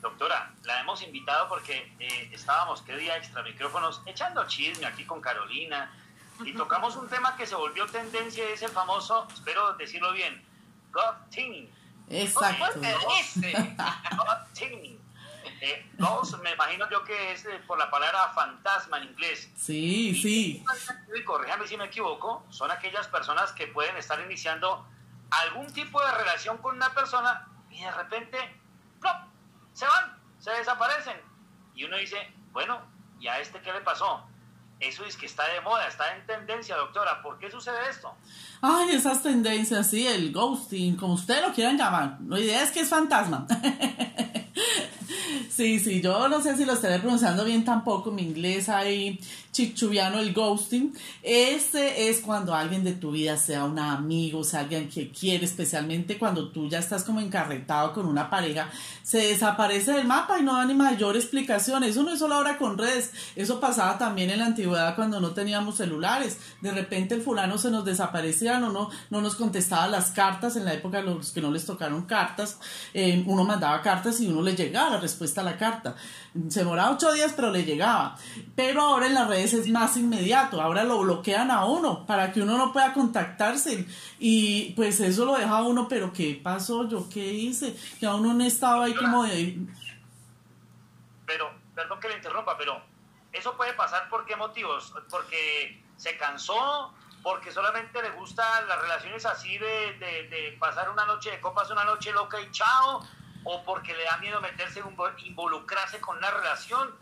doctora, 0.00 0.55
la 0.66 0.80
hemos 0.80 1.02
invitado 1.02 1.48
porque 1.48 1.94
eh, 1.98 2.30
estábamos, 2.32 2.82
qué 2.82 2.96
día 2.96 3.16
extra 3.16 3.42
micrófonos, 3.42 4.02
echando 4.04 4.46
chisme 4.46 4.86
aquí 4.86 5.04
con 5.04 5.20
Carolina 5.20 5.90
y 6.44 6.52
tocamos 6.52 6.96
un 6.96 7.08
tema 7.08 7.36
que 7.36 7.46
se 7.46 7.54
volvió 7.54 7.86
tendencia, 7.86 8.44
es 8.50 8.62
el 8.62 8.70
famoso, 8.70 9.26
espero 9.32 9.74
decirlo 9.74 10.12
bien, 10.12 10.44
ghosting. 10.92 11.72
Exacto. 12.10 12.80
Ghosting. 14.16 15.00
Eh, 15.60 15.90
ghost, 15.98 16.34
me 16.42 16.52
imagino 16.52 16.88
yo 16.90 17.02
que 17.02 17.32
es 17.32 17.46
eh, 17.46 17.60
por 17.66 17.78
la 17.78 17.90
palabra 17.90 18.28
fantasma 18.34 18.98
en 18.98 19.04
inglés. 19.04 19.50
Sí, 19.56 20.14
sí. 20.20 20.62
Y 21.16 21.24
corríjame 21.24 21.66
si 21.66 21.78
me 21.78 21.86
equivoco, 21.86 22.44
son 22.50 22.70
aquellas 22.70 23.08
personas 23.08 23.52
que 23.52 23.66
pueden 23.68 23.96
estar 23.96 24.20
iniciando 24.20 24.86
algún 25.30 25.72
tipo 25.72 26.04
de 26.04 26.12
relación 26.12 26.58
con 26.58 26.76
una 26.76 26.92
persona 26.92 27.48
y 27.70 27.82
de 27.82 27.90
repente 27.90 28.38
¡plop! 29.00 29.16
se 29.72 29.86
van, 29.86 30.15
se 30.46 30.52
desaparecen. 30.52 31.20
Y 31.74 31.82
uno 31.82 31.96
dice, 31.96 32.16
bueno, 32.52 32.80
¿y 33.18 33.26
a 33.26 33.40
este 33.40 33.60
qué 33.60 33.72
le 33.72 33.80
pasó? 33.80 34.24
Eso 34.78 35.04
es 35.06 35.16
que 35.16 35.26
está 35.26 35.48
de 35.48 35.60
moda, 35.62 35.88
está 35.88 36.14
en 36.14 36.26
tendencia, 36.26 36.76
doctora. 36.76 37.22
¿Por 37.22 37.38
qué 37.38 37.50
sucede 37.50 37.78
esto? 37.90 38.12
Ay, 38.60 38.90
esas 38.90 39.22
tendencias, 39.22 39.88
sí, 39.88 40.06
el 40.06 40.32
ghosting, 40.32 40.96
como 40.96 41.14
ustedes 41.14 41.42
lo 41.42 41.54
quieran 41.54 41.78
llamar. 41.78 42.18
La 42.26 42.38
idea 42.38 42.62
es 42.62 42.70
que 42.70 42.80
es 42.80 42.88
fantasma. 42.88 43.46
Sí, 45.56 45.78
sí, 45.78 46.02
yo 46.02 46.28
no 46.28 46.42
sé 46.42 46.54
si 46.54 46.66
lo 46.66 46.74
estaré 46.74 46.98
pronunciando 46.98 47.42
bien 47.42 47.64
tampoco, 47.64 48.10
mi 48.10 48.20
inglés 48.20 48.68
ahí 48.68 49.18
chichubiano, 49.52 50.18
el 50.18 50.34
ghosting. 50.34 50.92
Este 51.22 52.10
es 52.10 52.20
cuando 52.20 52.54
alguien 52.54 52.84
de 52.84 52.92
tu 52.92 53.12
vida 53.12 53.38
sea 53.38 53.64
un 53.64 53.78
amigo, 53.78 54.44
sea 54.44 54.60
alguien 54.60 54.90
que 54.90 55.10
quiere, 55.10 55.46
especialmente 55.46 56.18
cuando 56.18 56.50
tú 56.50 56.68
ya 56.68 56.78
estás 56.78 57.04
como 57.04 57.20
encarretado 57.20 57.94
con 57.94 58.04
una 58.04 58.28
pareja, 58.28 58.68
se 59.02 59.28
desaparece 59.28 59.92
del 59.92 60.06
mapa 60.06 60.38
y 60.38 60.42
no 60.42 60.56
da 60.56 60.66
ni 60.66 60.74
mayor 60.74 61.16
explicación. 61.16 61.84
Eso 61.84 62.02
no 62.02 62.12
es 62.12 62.18
solo 62.18 62.34
ahora 62.34 62.58
con 62.58 62.76
redes, 62.76 63.12
eso 63.34 63.58
pasaba 63.58 63.96
también 63.96 64.28
en 64.28 64.40
la 64.40 64.46
antigüedad 64.46 64.65
cuando 64.94 65.20
no 65.20 65.30
teníamos 65.30 65.76
celulares. 65.76 66.38
De 66.60 66.72
repente 66.72 67.14
el 67.14 67.22
fulano 67.22 67.58
se 67.58 67.70
nos 67.70 67.84
desaparecía, 67.84 68.58
no, 68.58 68.70
no, 68.70 68.90
no 69.10 69.20
nos 69.20 69.36
contestaba 69.36 69.86
las 69.88 70.10
cartas 70.10 70.56
en 70.56 70.64
la 70.64 70.74
época 70.74 70.98
de 70.98 71.04
los 71.04 71.30
que 71.32 71.40
no 71.40 71.50
les 71.50 71.66
tocaron 71.66 72.06
cartas. 72.06 72.58
eh, 72.94 73.22
uno 73.26 73.44
mandaba 73.44 73.82
cartas 73.82 74.20
y 74.20 74.28
uno 74.28 74.42
le 74.42 74.54
llegaba 74.54 74.90
la 74.90 75.00
respuesta 75.00 75.40
a 75.40 75.44
la 75.44 75.56
carta. 75.56 75.94
Se 76.48 76.60
demoraba 76.60 76.92
ocho 76.92 77.12
días, 77.12 77.32
pero 77.34 77.50
le 77.50 77.64
llegaba. 77.64 78.16
Pero 78.54 78.82
ahora 78.82 79.06
en 79.06 79.14
las 79.14 79.28
redes 79.28 79.54
es 79.54 79.68
más 79.68 79.96
inmediato. 79.96 80.60
Ahora 80.60 80.84
lo 80.84 80.98
bloquean 81.00 81.50
a 81.50 81.64
uno 81.64 82.04
para 82.06 82.32
que 82.32 82.42
uno 82.42 82.58
no 82.58 82.72
pueda 82.72 82.92
contactarse. 82.92 83.86
Y 84.18 84.72
pues 84.74 85.00
eso 85.00 85.24
lo 85.24 85.36
deja 85.36 85.58
a 85.58 85.62
uno, 85.62 85.88
pero 85.88 86.12
¿qué 86.12 86.38
pasó? 86.42 86.88
¿Yo 86.88 87.08
qué 87.08 87.32
hice? 87.32 87.74
Que 87.98 88.06
a 88.06 88.14
uno 88.14 88.34
no 88.34 88.44
estaba 88.44 88.84
ahí 88.84 88.94
como 88.94 89.24
de... 89.24 89.58
Pero, 91.26 91.50
perdón 91.74 91.98
que 92.00 92.08
le 92.08 92.16
interrumpa, 92.16 92.56
pero 92.56 92.80
¿eso 93.36 93.56
puede 93.56 93.72
pasar 93.74 94.08
por 94.08 94.24
qué 94.24 94.36
motivos? 94.36 94.92
¿Porque 95.10 95.82
se 95.96 96.16
cansó? 96.16 96.94
¿Porque 97.22 97.52
solamente 97.52 98.00
le 98.02 98.10
gustan 98.10 98.68
las 98.68 98.80
relaciones 98.80 99.26
así 99.26 99.58
de, 99.58 99.94
de, 99.94 100.28
de 100.28 100.56
pasar 100.58 100.90
una 100.90 101.04
noche 101.06 101.30
de 101.30 101.40
copas, 101.40 101.70
una 101.70 101.84
noche 101.84 102.12
loca 102.12 102.40
y 102.40 102.50
chao? 102.50 103.06
¿O 103.44 103.64
porque 103.64 103.94
le 103.94 104.04
da 104.04 104.16
miedo 104.18 104.40
meterse, 104.40 104.82
involucrarse 105.24 106.00
con 106.00 106.16
una 106.16 106.30
relación? 106.30 106.96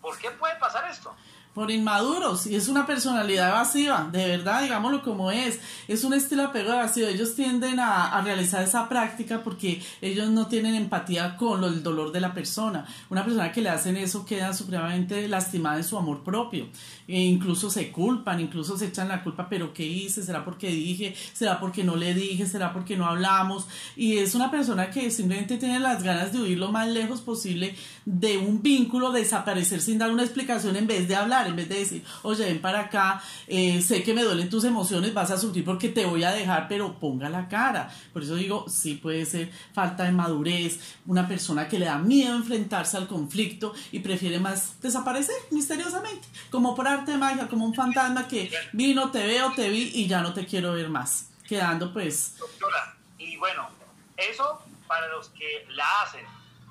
¿Por 0.00 0.16
qué 0.18 0.30
puede 0.30 0.56
pasar 0.56 0.88
esto? 0.88 1.16
Por 1.54 1.70
inmaduros 1.70 2.46
y 2.46 2.54
es 2.54 2.68
una 2.68 2.86
personalidad 2.86 3.48
evasiva, 3.48 4.08
de 4.12 4.26
verdad, 4.26 4.62
digámoslo 4.62 5.02
como 5.02 5.30
es, 5.30 5.58
es 5.88 6.04
un 6.04 6.14
estilo 6.14 6.44
apego 6.44 6.72
evasivo, 6.72 7.08
ellos 7.08 7.34
tienden 7.34 7.80
a, 7.80 8.16
a, 8.16 8.22
realizar 8.22 8.62
esa 8.62 8.88
práctica 8.88 9.42
porque 9.42 9.82
ellos 10.00 10.28
no 10.28 10.46
tienen 10.46 10.74
empatía 10.74 11.36
con 11.36 11.60
lo, 11.60 11.66
el 11.68 11.82
dolor 11.82 12.12
de 12.12 12.20
la 12.20 12.32
persona, 12.32 12.86
una 13.10 13.24
persona 13.24 13.50
que 13.50 13.62
le 13.62 13.70
hacen 13.70 13.96
eso 13.96 14.24
queda 14.24 14.52
supremamente 14.52 15.26
lastimada 15.28 15.78
en 15.78 15.84
su 15.84 15.98
amor 15.98 16.22
propio, 16.22 16.66
e 17.08 17.20
incluso 17.20 17.70
se 17.70 17.90
culpan, 17.90 18.38
incluso 18.38 18.78
se 18.78 18.86
echan 18.86 19.08
la 19.08 19.24
culpa, 19.24 19.48
pero 19.48 19.72
¿qué 19.72 19.84
hice? 19.84 20.22
¿Será 20.22 20.44
porque 20.44 20.68
dije? 20.68 21.14
¿Será 21.32 21.58
porque 21.58 21.82
no 21.82 21.96
le 21.96 22.14
dije? 22.14 22.46
¿Será 22.46 22.72
porque 22.72 22.96
no 22.96 23.06
hablamos? 23.06 23.66
Y 23.96 24.18
es 24.18 24.34
una 24.34 24.50
persona 24.50 24.90
que 24.90 25.10
simplemente 25.10 25.56
tiene 25.56 25.80
las 25.80 26.02
ganas 26.02 26.32
de 26.32 26.40
huir 26.40 26.58
lo 26.58 26.70
más 26.70 26.86
lejos 26.88 27.22
posible 27.22 27.74
de 28.04 28.38
un 28.38 28.62
vínculo, 28.62 29.10
desaparecer 29.10 29.80
sin 29.80 29.98
dar 29.98 30.10
una 30.10 30.22
explicación 30.22 30.76
en 30.76 30.86
vez 30.86 31.08
de 31.08 31.16
hablar 31.16 31.48
en 31.48 31.56
vez 31.56 31.68
de 31.68 31.78
decir, 31.78 32.04
oye, 32.22 32.44
ven 32.44 32.60
para 32.60 32.80
acá, 32.80 33.22
eh, 33.46 33.80
sé 33.82 34.02
que 34.02 34.14
me 34.14 34.22
duelen 34.22 34.50
tus 34.50 34.64
emociones, 34.64 35.14
vas 35.14 35.30
a 35.30 35.38
sufrir 35.38 35.64
porque 35.64 35.88
te 35.88 36.04
voy 36.04 36.24
a 36.24 36.32
dejar, 36.32 36.68
pero 36.68 36.98
ponga 36.98 37.28
la 37.28 37.48
cara. 37.48 37.90
Por 38.12 38.22
eso 38.22 38.34
digo, 38.34 38.66
sí 38.68 38.94
puede 38.94 39.24
ser 39.24 39.50
falta 39.72 40.04
de 40.04 40.12
madurez, 40.12 40.78
una 41.06 41.26
persona 41.26 41.68
que 41.68 41.78
le 41.78 41.86
da 41.86 41.98
miedo 41.98 42.34
enfrentarse 42.34 42.96
al 42.96 43.08
conflicto 43.08 43.72
y 43.92 44.00
prefiere 44.00 44.38
más 44.38 44.80
desaparecer 44.80 45.36
misteriosamente, 45.50 46.28
como 46.50 46.74
por 46.74 46.88
arte 46.98 47.12
de 47.12 47.18
magia, 47.18 47.48
como 47.48 47.64
un 47.64 47.74
fantasma 47.74 48.28
que 48.28 48.50
vino, 48.72 49.10
te 49.10 49.26
veo, 49.26 49.52
te 49.52 49.68
vi 49.68 49.90
y 49.94 50.06
ya 50.06 50.20
no 50.20 50.32
te 50.32 50.46
quiero 50.46 50.72
ver 50.72 50.88
más, 50.88 51.30
quedando 51.46 51.92
pues... 51.92 52.36
Doctora, 52.38 52.94
y 53.18 53.36
bueno, 53.36 53.68
eso 54.16 54.62
para 54.86 55.06
los 55.08 55.28
que 55.30 55.66
la 55.70 55.86
hacen, 56.02 56.24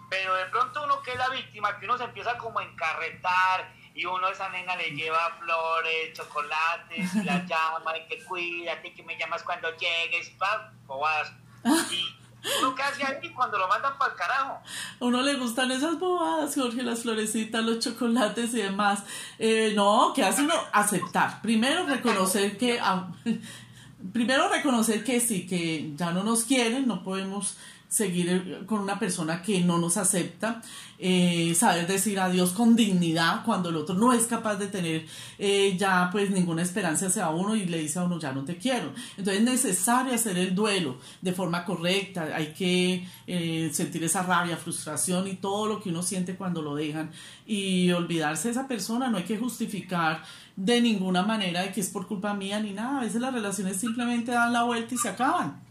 pero 0.09 0.35
de 0.35 0.45
pronto 0.45 0.83
uno 0.83 1.01
que 1.01 1.11
es 1.11 1.17
la 1.17 1.29
víctima, 1.29 1.79
que 1.79 1.85
uno 1.85 1.97
se 1.97 2.05
empieza 2.05 2.37
como 2.37 2.59
a 2.59 2.63
encarretar 2.63 3.71
y 3.93 4.05
uno 4.05 4.27
a 4.27 4.31
esa 4.31 4.49
nena 4.49 4.75
le 4.75 4.91
lleva 4.91 5.37
flores, 5.39 6.13
chocolates, 6.13 7.15
y 7.15 7.23
la 7.23 7.43
llama, 7.47 7.97
y 7.97 8.07
que 8.07 8.23
cuídate, 8.23 8.93
que 8.93 9.03
me 9.03 9.17
llamas 9.17 9.43
cuando 9.43 9.75
llegues, 9.77 10.29
pa, 10.37 10.71
bobadas. 10.85 11.31
Y 11.91 12.15
uno 12.59 12.75
qué 12.75 12.83
hace 12.83 13.05
ahí 13.05 13.33
cuando 13.33 13.57
lo 13.57 13.67
mandan 13.67 13.97
para 13.97 14.11
el 14.11 14.17
carajo. 14.17 14.61
A 14.99 15.05
uno 15.05 15.21
le 15.21 15.35
gustan 15.35 15.71
esas 15.71 15.99
bobadas, 15.99 16.55
Jorge, 16.55 16.83
las 16.83 17.01
florecitas, 17.01 17.63
los 17.63 17.79
chocolates 17.79 18.53
y 18.53 18.61
demás. 18.61 19.03
Eh, 19.39 19.73
no, 19.75 20.11
¿qué 20.15 20.23
hace 20.23 20.43
uno? 20.43 20.55
Aceptar. 20.71 21.41
Primero 21.41 21.85
reconocer 21.85 22.57
que... 22.57 22.79
primero 24.13 24.47
reconocer 24.49 25.03
que 25.03 25.19
sí, 25.19 25.47
que 25.47 25.91
ya 25.95 26.11
no 26.11 26.23
nos 26.23 26.43
quieren, 26.43 26.87
no 26.87 27.03
podemos 27.03 27.57
seguir 27.87 28.65
con 28.65 28.81
una 28.81 28.99
persona 28.99 29.41
que 29.41 29.61
no 29.61 29.77
nos 29.77 29.97
acepta, 29.97 30.61
eh, 30.99 31.53
saber 31.55 31.87
decir 31.87 32.19
adiós 32.19 32.51
con 32.51 32.75
dignidad 32.75 33.45
cuando 33.45 33.69
el 33.69 33.77
otro 33.77 33.95
no 33.95 34.11
es 34.13 34.25
capaz 34.25 34.55
de 34.55 34.67
tener 34.67 35.05
eh, 35.37 35.75
ya 35.77 36.09
pues 36.11 36.31
ninguna 36.31 36.63
esperanza 36.63 37.07
hacia 37.07 37.29
uno 37.29 37.55
y 37.55 37.65
le 37.65 37.77
dice 37.77 37.99
a 37.99 38.03
uno 38.03 38.19
ya 38.19 38.33
no 38.33 38.43
te 38.43 38.57
quiero. 38.57 38.91
Entonces 39.11 39.37
es 39.37 39.43
necesario 39.43 40.13
hacer 40.13 40.37
el 40.37 40.53
duelo 40.53 40.97
de 41.21 41.31
forma 41.33 41.63
correcta, 41.63 42.27
hay 42.35 42.53
que 42.53 43.07
eh, 43.25 43.69
sentir 43.71 44.03
esa 44.03 44.23
rabia, 44.23 44.57
frustración 44.57 45.27
y 45.27 45.35
todo 45.35 45.67
lo 45.67 45.81
que 45.81 45.89
uno 45.89 46.03
siente 46.03 46.35
cuando 46.35 46.61
lo 46.61 46.75
dejan 46.75 47.11
y 47.45 47.91
olvidarse 47.91 48.49
de 48.49 48.51
esa 48.51 48.67
persona, 48.67 49.09
no 49.09 49.17
hay 49.17 49.23
que 49.23 49.37
justificar 49.37 50.23
de 50.57 50.81
ninguna 50.81 51.21
manera 51.21 51.61
de 51.61 51.71
que 51.71 51.81
es 51.81 51.89
por 51.89 52.07
culpa 52.07 52.33
mía 52.33 52.59
ni 52.59 52.71
nada, 52.71 52.97
a 52.97 53.01
veces 53.01 53.21
las 53.21 53.33
relaciones 53.33 53.77
simplemente 53.77 54.31
dan 54.31 54.51
la 54.51 54.63
vuelta 54.63 54.93
y 54.93 54.97
se 54.97 55.07
acaban. 55.07 55.66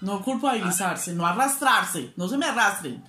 No 0.00 0.22
culpabilizarse, 0.22 1.14
no 1.14 1.26
arrastrarse, 1.26 2.12
no 2.16 2.28
se 2.28 2.36
me 2.36 2.46
arrastren. 2.46 3.02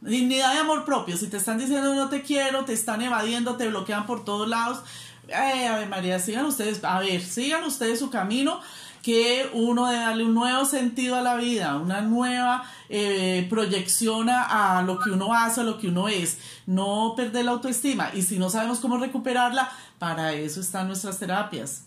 Dignidad 0.00 0.54
y 0.54 0.58
amor 0.58 0.84
propio. 0.84 1.16
Si 1.16 1.28
te 1.28 1.38
están 1.38 1.58
diciendo 1.58 1.94
no 1.94 2.08
te 2.08 2.22
quiero, 2.22 2.64
te 2.64 2.72
están 2.72 3.02
evadiendo, 3.02 3.56
te 3.56 3.68
bloquean 3.68 4.06
por 4.06 4.24
todos 4.24 4.48
lados. 4.48 4.82
Eh, 5.28 5.66
a 5.66 5.78
ver, 5.78 5.88
María, 5.88 6.18
sigan 6.18 6.44
ustedes, 6.44 6.84
a 6.84 7.00
ver, 7.00 7.20
sigan 7.20 7.64
ustedes 7.64 7.98
su 7.98 8.10
camino, 8.10 8.60
que 9.02 9.50
uno 9.52 9.86
debe 9.86 10.04
darle 10.04 10.24
un 10.24 10.34
nuevo 10.34 10.64
sentido 10.64 11.16
a 11.16 11.20
la 11.20 11.36
vida, 11.36 11.76
una 11.76 12.00
nueva 12.00 12.64
eh, 12.88 13.46
proyección 13.50 14.28
a, 14.30 14.78
a, 14.78 14.82
lo 14.82 15.00
que 15.00 15.10
uno 15.10 15.34
hace, 15.34 15.62
a 15.62 15.64
lo 15.64 15.78
que 15.78 15.88
uno 15.88 16.08
es, 16.08 16.38
no 16.66 17.14
perder 17.16 17.46
la 17.46 17.52
autoestima. 17.52 18.10
Y 18.14 18.22
si 18.22 18.38
no 18.38 18.50
sabemos 18.50 18.78
cómo 18.78 18.98
recuperarla, 18.98 19.70
para 19.98 20.32
eso 20.32 20.60
están 20.60 20.86
nuestras 20.86 21.18
terapias. 21.18 21.86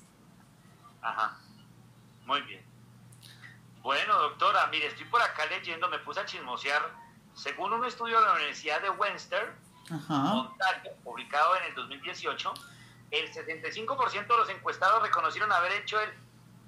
Ajá, 1.01 1.37
muy 2.25 2.41
bien. 2.41 2.58
Bueno, 3.89 4.19
doctora, 4.19 4.67
mire, 4.67 4.85
estoy 4.85 5.05
por 5.05 5.19
acá 5.19 5.47
leyendo, 5.47 5.89
me 5.89 5.97
puse 5.97 6.19
a 6.19 6.25
chismosear. 6.25 6.93
Según 7.33 7.73
un 7.73 7.83
estudio 7.85 8.19
de 8.19 8.25
la 8.27 8.33
Universidad 8.33 8.79
de 8.83 8.91
Webster, 8.91 9.55
publicado 11.03 11.55
en 11.55 11.63
el 11.63 11.73
2018, 11.73 12.53
el 13.09 13.33
75% 13.33 14.27
de 14.27 14.37
los 14.37 14.49
encuestados 14.49 15.01
reconocieron 15.01 15.51
haber 15.51 15.71
hecho 15.71 15.99
el 15.99 16.11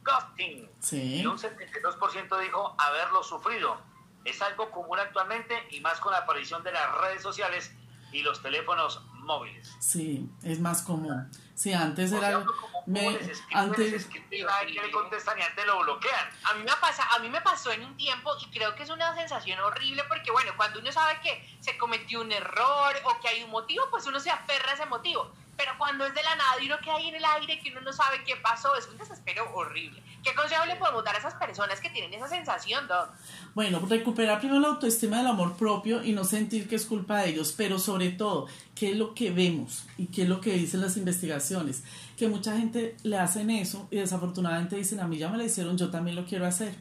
ghosting 0.02 0.68
y 0.92 1.24
un 1.28 1.38
72% 1.38 2.40
dijo 2.40 2.76
haberlo 2.80 3.22
sufrido. 3.22 3.80
Es 4.26 4.42
algo 4.42 4.72
común 4.72 4.98
actualmente 4.98 5.68
y 5.70 5.80
más 5.80 6.00
con 6.00 6.14
la 6.14 6.22
aparición 6.22 6.64
de 6.64 6.72
las 6.72 6.92
redes 7.02 7.22
sociales 7.22 7.72
y 8.12 8.24
los 8.24 8.42
teléfonos 8.42 9.00
móviles. 9.22 9.76
Sí, 9.80 10.30
es 10.44 10.60
más 10.60 10.82
común. 10.82 11.30
Sí, 11.56 11.74
antes 11.74 12.12
era... 12.12 12.44
me, 12.86 13.20
antes... 13.54 14.10
le 14.30 14.92
contestan 14.92 15.38
y 15.40 15.42
antes 15.42 15.66
lo 15.66 15.80
bloquean. 15.80 16.30
A 16.44 16.54
mí, 16.56 16.64
me 16.64 16.72
pasa, 16.82 17.08
a 17.14 17.20
mí 17.20 17.30
me 17.30 17.42
pasó 17.42 17.72
en 17.72 17.84
un 17.86 17.96
tiempo 17.98 18.32
y 18.42 18.50
creo 18.50 18.76
que 18.76 18.84
es 18.84 18.90
una 18.90 19.16
sensación 19.16 19.60
horrible 19.60 20.04
porque, 20.08 20.32
bueno, 20.32 20.52
cuando 20.58 20.80
uno 20.80 20.92
sabe 20.92 21.20
que 21.22 21.58
se 21.60 21.78
cometió 21.78 22.22
un 22.22 22.32
error 22.32 22.96
o 23.04 23.20
que 23.20 23.28
hay 23.28 23.44
un 23.44 23.52
motivo, 23.52 23.86
pues 23.92 24.06
uno 24.08 24.20
se 24.20 24.32
aferra 24.32 24.72
a 24.72 24.74
ese 24.74 24.86
motivo. 24.88 25.32
Pero 25.58 25.78
cuando 25.78 26.06
es 26.06 26.14
de 26.16 26.24
la 26.24 26.36
nada 26.36 26.60
y 26.60 26.66
uno 26.66 26.80
queda 26.80 26.96
ahí 26.96 27.10
en 27.10 27.16
el 27.16 27.26
aire 27.26 27.60
que 27.60 27.70
uno 27.72 27.82
no 27.82 27.94
sabe 27.94 28.24
qué 28.24 28.36
pasó, 28.38 28.76
es 28.76 28.88
un 28.88 28.98
desespero 28.98 29.52
horrible. 29.54 30.02
¿Qué 30.24 30.36
consejo 30.36 30.66
le 30.66 30.76
podemos 30.76 31.04
dar 31.04 31.16
a 31.16 31.20
esas 31.20 31.34
personas 31.34 31.80
que 31.80 31.90
tienen 31.90 32.14
esa 32.14 32.28
sensación, 32.28 32.88
Doc? 32.88 33.10
Bueno, 33.56 33.80
recuperar 33.90 34.40
primero 34.40 34.60
la 34.60 34.68
autoestima 34.70 35.18
del 35.18 35.28
amor 35.28 35.56
propio 35.58 36.04
y 36.04 36.12
no 36.12 36.24
sentir 36.24 36.68
que 36.68 36.76
es 36.76 36.86
culpa 36.86 37.22
de 37.22 37.30
ellos, 37.30 37.54
pero 37.58 37.80
sobre 37.80 38.10
todo, 38.10 38.46
¿qué 38.76 38.92
es 38.92 38.98
lo 38.98 39.16
que 39.16 39.32
vemos 39.32 39.86
y 39.98 40.08
qué 40.08 40.24
es 40.24 40.30
lo 40.30 40.40
que 40.40 40.54
dicen 40.54 40.82
las 40.82 40.96
investigaciones? 40.98 41.84
Que 42.18 42.28
mucha 42.28 42.56
gente 42.56 42.98
le 43.02 43.18
hacen 43.18 43.50
eso 43.50 43.88
y 43.90 43.98
desafortunadamente 43.98 44.76
dicen, 44.76 45.00
a 45.00 45.08
mí 45.08 45.18
ya 45.18 45.30
me 45.30 45.38
lo 45.38 45.44
hicieron, 45.44 45.78
yo 45.78 45.90
también 45.90 46.16
lo 46.16 46.26
quiero 46.26 46.46
hacer. 46.46 46.76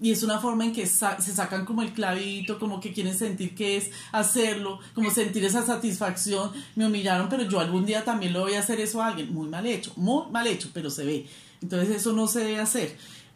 Y 0.00 0.10
es 0.10 0.22
una 0.22 0.40
forma 0.40 0.64
en 0.64 0.72
que 0.72 0.86
se 0.86 1.18
sacan 1.18 1.64
como 1.64 1.80
el 1.80 1.92
clavito, 1.92 2.58
como 2.58 2.80
que 2.80 2.92
quieren 2.92 3.16
sentir 3.16 3.54
que 3.54 3.76
es 3.76 3.90
hacerlo, 4.12 4.80
como 4.92 5.10
sentir 5.10 5.44
esa 5.44 5.64
satisfacción. 5.64 6.52
Me 6.74 6.86
humillaron, 6.86 7.28
pero 7.28 7.44
yo 7.44 7.60
algún 7.60 7.86
día 7.86 8.04
también 8.04 8.32
lo 8.32 8.40
voy 8.40 8.54
a 8.54 8.60
hacer 8.60 8.80
eso 8.80 9.00
a 9.00 9.06
alguien. 9.06 9.32
Muy 9.32 9.48
mal 9.48 9.64
hecho, 9.66 9.92
muy 9.96 10.30
mal 10.30 10.46
hecho, 10.48 10.68
pero 10.74 10.90
se 10.90 11.04
ve. 11.04 11.26
Entonces 11.64 11.96
eso 11.96 12.12
no 12.12 12.26
se 12.26 12.40
debe 12.40 12.60
hacer. 12.60 12.94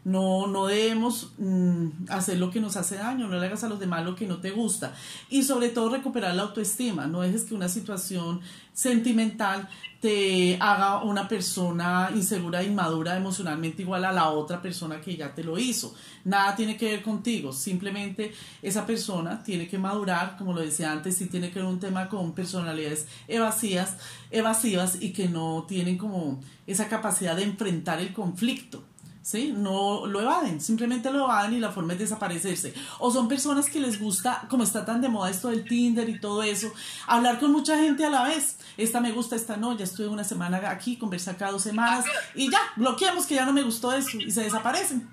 No, 0.09 0.47
no 0.47 0.65
debemos 0.65 1.33
mm, 1.37 1.87
hacer 2.09 2.39
lo 2.39 2.49
que 2.49 2.59
nos 2.59 2.77
hace 2.77 2.95
daño, 2.95 3.27
no 3.27 3.37
le 3.37 3.45
hagas 3.45 3.63
a 3.63 3.69
los 3.69 3.79
demás 3.79 4.03
lo 4.03 4.15
que 4.15 4.25
no 4.25 4.37
te 4.37 4.49
gusta. 4.49 4.93
Y 5.29 5.43
sobre 5.43 5.69
todo 5.69 5.89
recuperar 5.89 6.33
la 6.33 6.43
autoestima. 6.43 7.05
No 7.05 7.21
dejes 7.21 7.43
que 7.43 7.53
una 7.53 7.69
situación 7.69 8.41
sentimental 8.73 9.69
te 9.99 10.57
haga 10.61 11.03
una 11.03 11.27
persona 11.27 12.09
insegura 12.15 12.63
inmadura 12.63 13.17
emocionalmente 13.17 13.81
igual 13.81 14.05
a 14.05 14.11
la 14.11 14.29
otra 14.29 14.61
persona 14.61 14.99
que 14.99 15.15
ya 15.15 15.35
te 15.35 15.43
lo 15.43 15.59
hizo. 15.59 15.93
Nada 16.23 16.55
tiene 16.55 16.75
que 16.75 16.85
ver 16.85 17.03
contigo, 17.03 17.51
simplemente 17.51 18.33
esa 18.61 18.85
persona 18.85 19.43
tiene 19.43 19.67
que 19.67 19.77
madurar, 19.77 20.37
como 20.37 20.53
lo 20.53 20.61
decía 20.61 20.91
antes, 20.91 21.17
sí 21.17 21.25
tiene 21.27 21.51
que 21.51 21.59
ver 21.59 21.67
un 21.67 21.79
tema 21.79 22.07
con 22.09 22.31
personalidades 22.31 23.07
evasivas, 23.27 23.97
evasivas 24.31 25.01
y 25.01 25.11
que 25.11 25.27
no 25.27 25.65
tienen 25.67 25.97
como 25.97 26.39
esa 26.65 26.87
capacidad 26.87 27.35
de 27.35 27.43
enfrentar 27.43 27.99
el 27.99 28.13
conflicto. 28.13 28.88
¿Sí? 29.21 29.53
No 29.55 30.05
lo 30.05 30.21
evaden, 30.21 30.61
simplemente 30.61 31.11
lo 31.11 31.25
evaden 31.25 31.53
y 31.53 31.59
la 31.59 31.71
forma 31.71 31.93
es 31.93 31.99
desaparecerse. 31.99 32.73
O 32.99 33.11
son 33.11 33.27
personas 33.27 33.69
que 33.69 33.79
les 33.79 33.99
gusta, 33.99 34.45
como 34.49 34.63
está 34.63 34.85
tan 34.85 35.01
de 35.01 35.09
moda 35.09 35.29
esto 35.29 35.49
del 35.49 35.65
Tinder 35.65 36.07
y 36.09 36.19
todo 36.19 36.43
eso, 36.43 36.71
hablar 37.07 37.39
con 37.39 37.51
mucha 37.51 37.77
gente 37.77 38.05
a 38.05 38.09
la 38.09 38.23
vez. 38.23 38.57
Esta 38.77 38.99
me 39.01 39.11
gusta, 39.11 39.35
esta 39.35 39.57
no, 39.57 39.77
ya 39.77 39.83
estuve 39.83 40.07
una 40.07 40.23
semana 40.23 40.61
aquí, 40.69 40.97
conversé 40.97 41.31
acá 41.31 41.51
dos 41.51 41.63
semanas 41.63 42.05
y 42.33 42.49
ya, 42.49 42.59
bloqueamos 42.75 43.25
que 43.25 43.35
ya 43.35 43.45
no 43.45 43.53
me 43.53 43.63
gustó 43.63 43.91
eso 43.93 44.17
y 44.17 44.31
se 44.31 44.43
desaparecen. 44.43 45.09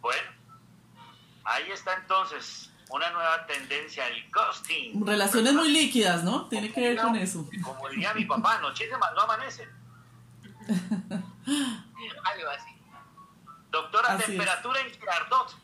Bueno, 0.00 0.30
ahí 1.44 1.70
está 1.72 1.94
entonces 1.94 2.70
una 2.90 3.10
nueva 3.10 3.46
tendencia, 3.46 4.08
el 4.08 4.30
ghosting. 4.30 5.06
Relaciones 5.06 5.52
muy 5.52 5.70
líquidas, 5.70 6.24
¿no? 6.24 6.46
Tiene 6.46 6.72
que 6.72 6.80
ver 6.80 6.96
con 6.96 7.14
eso. 7.16 7.46
Como 7.62 7.88
diría 7.90 8.14
mi 8.14 8.24
papá, 8.24 8.58
noche 8.60 8.86
no 8.90 9.22
amanece. 9.22 9.68
Algo 12.24 12.50
así. 12.50 12.78
Doctora, 13.70 14.16
temperatura 14.18 14.80
en 14.80 14.90
Girardot. 14.90 15.54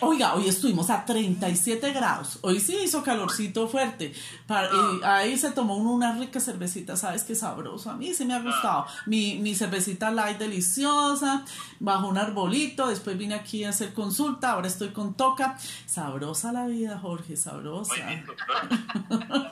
Oiga, 0.00 0.34
hoy 0.34 0.48
estuvimos 0.48 0.88
a 0.90 1.04
37 1.04 1.92
grados. 1.92 2.38
Hoy 2.42 2.60
sí 2.60 2.76
hizo 2.84 3.02
calorcito 3.02 3.66
fuerte. 3.66 4.14
Para, 4.46 4.68
ah. 4.72 5.16
ahí 5.16 5.36
se 5.36 5.50
tomó 5.50 5.76
una 5.76 6.16
rica 6.16 6.38
cervecita, 6.38 6.96
¿sabes 6.96 7.24
qué 7.24 7.34
sabroso? 7.34 7.90
A 7.90 7.94
mí 7.96 8.14
sí 8.14 8.24
me 8.24 8.34
ha 8.34 8.40
gustado. 8.40 8.86
Ah. 8.86 8.94
Mi, 9.06 9.38
mi 9.38 9.54
cervecita 9.54 10.12
light 10.12 10.38
deliciosa, 10.38 11.44
bajo 11.80 12.06
un 12.06 12.18
arbolito. 12.18 12.86
Después 12.86 13.18
vine 13.18 13.34
aquí 13.34 13.64
a 13.64 13.70
hacer 13.70 13.92
consulta. 13.94 14.52
Ahora 14.52 14.68
estoy 14.68 14.90
con 14.90 15.14
Toca. 15.14 15.58
Sabrosa 15.86 16.52
la 16.52 16.66
vida, 16.66 16.98
Jorge, 16.98 17.36
sabrosa. 17.36 17.94
Muy 17.94 18.04
bien, 18.04 18.26
doctora. 18.26 18.68
Muy 18.68 18.78
bien. 18.78 19.48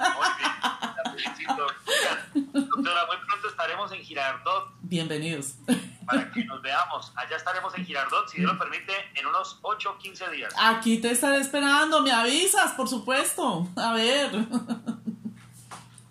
Doctora, 2.52 3.06
muy 3.06 3.16
pronto 3.26 3.48
estaremos 3.48 3.92
en 3.92 4.00
Girardot. 4.00 4.72
Bienvenidos 4.82 5.56
para 6.12 6.30
que 6.30 6.44
nos 6.44 6.60
veamos. 6.62 7.12
Allá 7.16 7.36
estaremos 7.36 7.74
en 7.76 7.86
Girardot, 7.86 8.28
si 8.28 8.38
Dios 8.38 8.52
lo 8.52 8.58
permite, 8.58 8.92
en 9.14 9.26
unos 9.26 9.58
8 9.62 9.90
o 9.90 9.98
15 9.98 10.30
días. 10.30 10.54
Aquí 10.58 10.98
te 10.98 11.10
estaré 11.10 11.38
esperando, 11.38 12.02
me 12.02 12.12
avisas, 12.12 12.72
por 12.72 12.88
supuesto. 12.88 13.66
A 13.76 13.92
ver. 13.94 14.30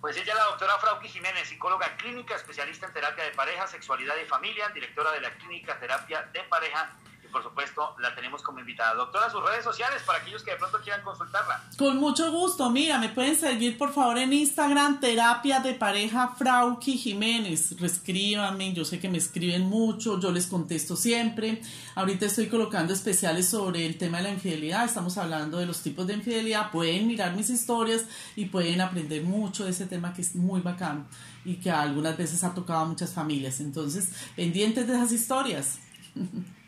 Pues 0.02 0.18
ella 0.18 0.34
es 0.34 0.38
la 0.40 0.46
doctora 0.46 0.80
Frauki 0.80 1.08
Jiménez, 1.08 1.48
psicóloga 1.48 1.96
clínica, 1.98 2.36
especialista 2.36 2.88
en 2.88 2.94
terapia 2.94 3.24
de 3.24 3.32
pareja, 3.32 3.68
sexualidad 3.68 4.16
y 4.18 4.26
familia, 4.26 4.70
directora 4.70 5.12
de 5.12 5.22
la 5.22 5.30
clínica 5.36 5.80
Terapia 5.80 6.28
de 6.34 6.40
Pareja 6.46 6.90
por 7.32 7.44
supuesto 7.44 7.96
la 8.00 8.14
tenemos 8.14 8.42
como 8.42 8.60
invitada. 8.60 8.94
Doctora, 8.96 9.30
sus 9.30 9.44
redes 9.44 9.64
sociales 9.64 10.02
para 10.06 10.20
aquellos 10.20 10.44
que 10.44 10.52
de 10.52 10.58
pronto 10.58 10.80
quieran 10.82 11.02
consultarla. 11.04 11.64
Con 11.78 11.98
mucho 11.98 12.32
gusto, 12.32 12.70
mira, 12.70 12.98
me 12.98 13.10
pueden 13.10 13.36
seguir 13.36 13.78
por 13.78 13.94
favor 13.94 14.18
en 14.18 14.34
Instagram, 14.34 15.00
terapia 15.00 15.60
de 15.60 15.74
pareja 15.74 16.30
Frauki 16.38 16.98
Jiménez. 16.98 17.80
Reescríbanme, 17.80 18.74
yo 18.74 18.86
sé 18.86 19.00
que 19.00 19.10
me 19.10 19.18
escriben 19.18 19.64
mucho, 19.64 20.20
yo 20.20 20.32
les 20.32 20.48
contesto 20.48 20.96
siempre. 20.96 21.62
Ahorita 21.96 22.26
estoy 22.26 22.48
colocando 22.48 22.94
especiales 22.94 23.50
sobre 23.50 23.86
el 23.86 23.98
tema 23.98 24.18
de 24.18 24.24
la 24.24 24.32
infidelidad, 24.32 24.86
estamos 24.86 25.18
hablando 25.18 25.58
de 25.58 25.66
los 25.66 25.82
tipos 25.82 26.06
de 26.08 26.14
infidelidad, 26.14 26.72
pueden 26.72 27.08
mirar 27.08 27.36
mis 27.36 27.50
historias 27.50 28.06
y 28.36 28.46
pueden 28.46 28.82
aprender 28.82 29.24
mucho 29.24 29.66
de 29.66 29.72
ese 29.72 29.86
tema 29.86 30.14
que 30.14 30.22
es 30.22 30.36
muy 30.36 30.62
bacán 30.62 31.08
y 31.46 31.56
que 31.56 31.72
algunas 31.72 32.18
veces 32.18 32.44
ha 32.44 32.54
tocado 32.54 32.82
a 32.82 32.86
muchas 32.86 33.14
familias. 33.14 33.60
Entonces, 33.60 34.10
pendientes 34.36 34.88
de 34.88 34.94
esas 34.94 35.12
historias. 35.12 35.80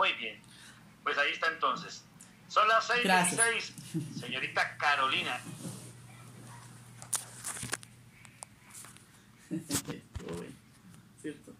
Muy 0.00 0.14
bien. 0.14 0.40
Pues 1.02 1.18
ahí 1.18 1.32
está 1.32 1.48
entonces. 1.48 2.02
Son 2.48 2.66
las 2.66 2.86
seis, 2.86 3.02
seis. 3.36 3.74
Señorita 4.18 4.78
Carolina. 4.78 5.38
Cierto. 11.20 11.52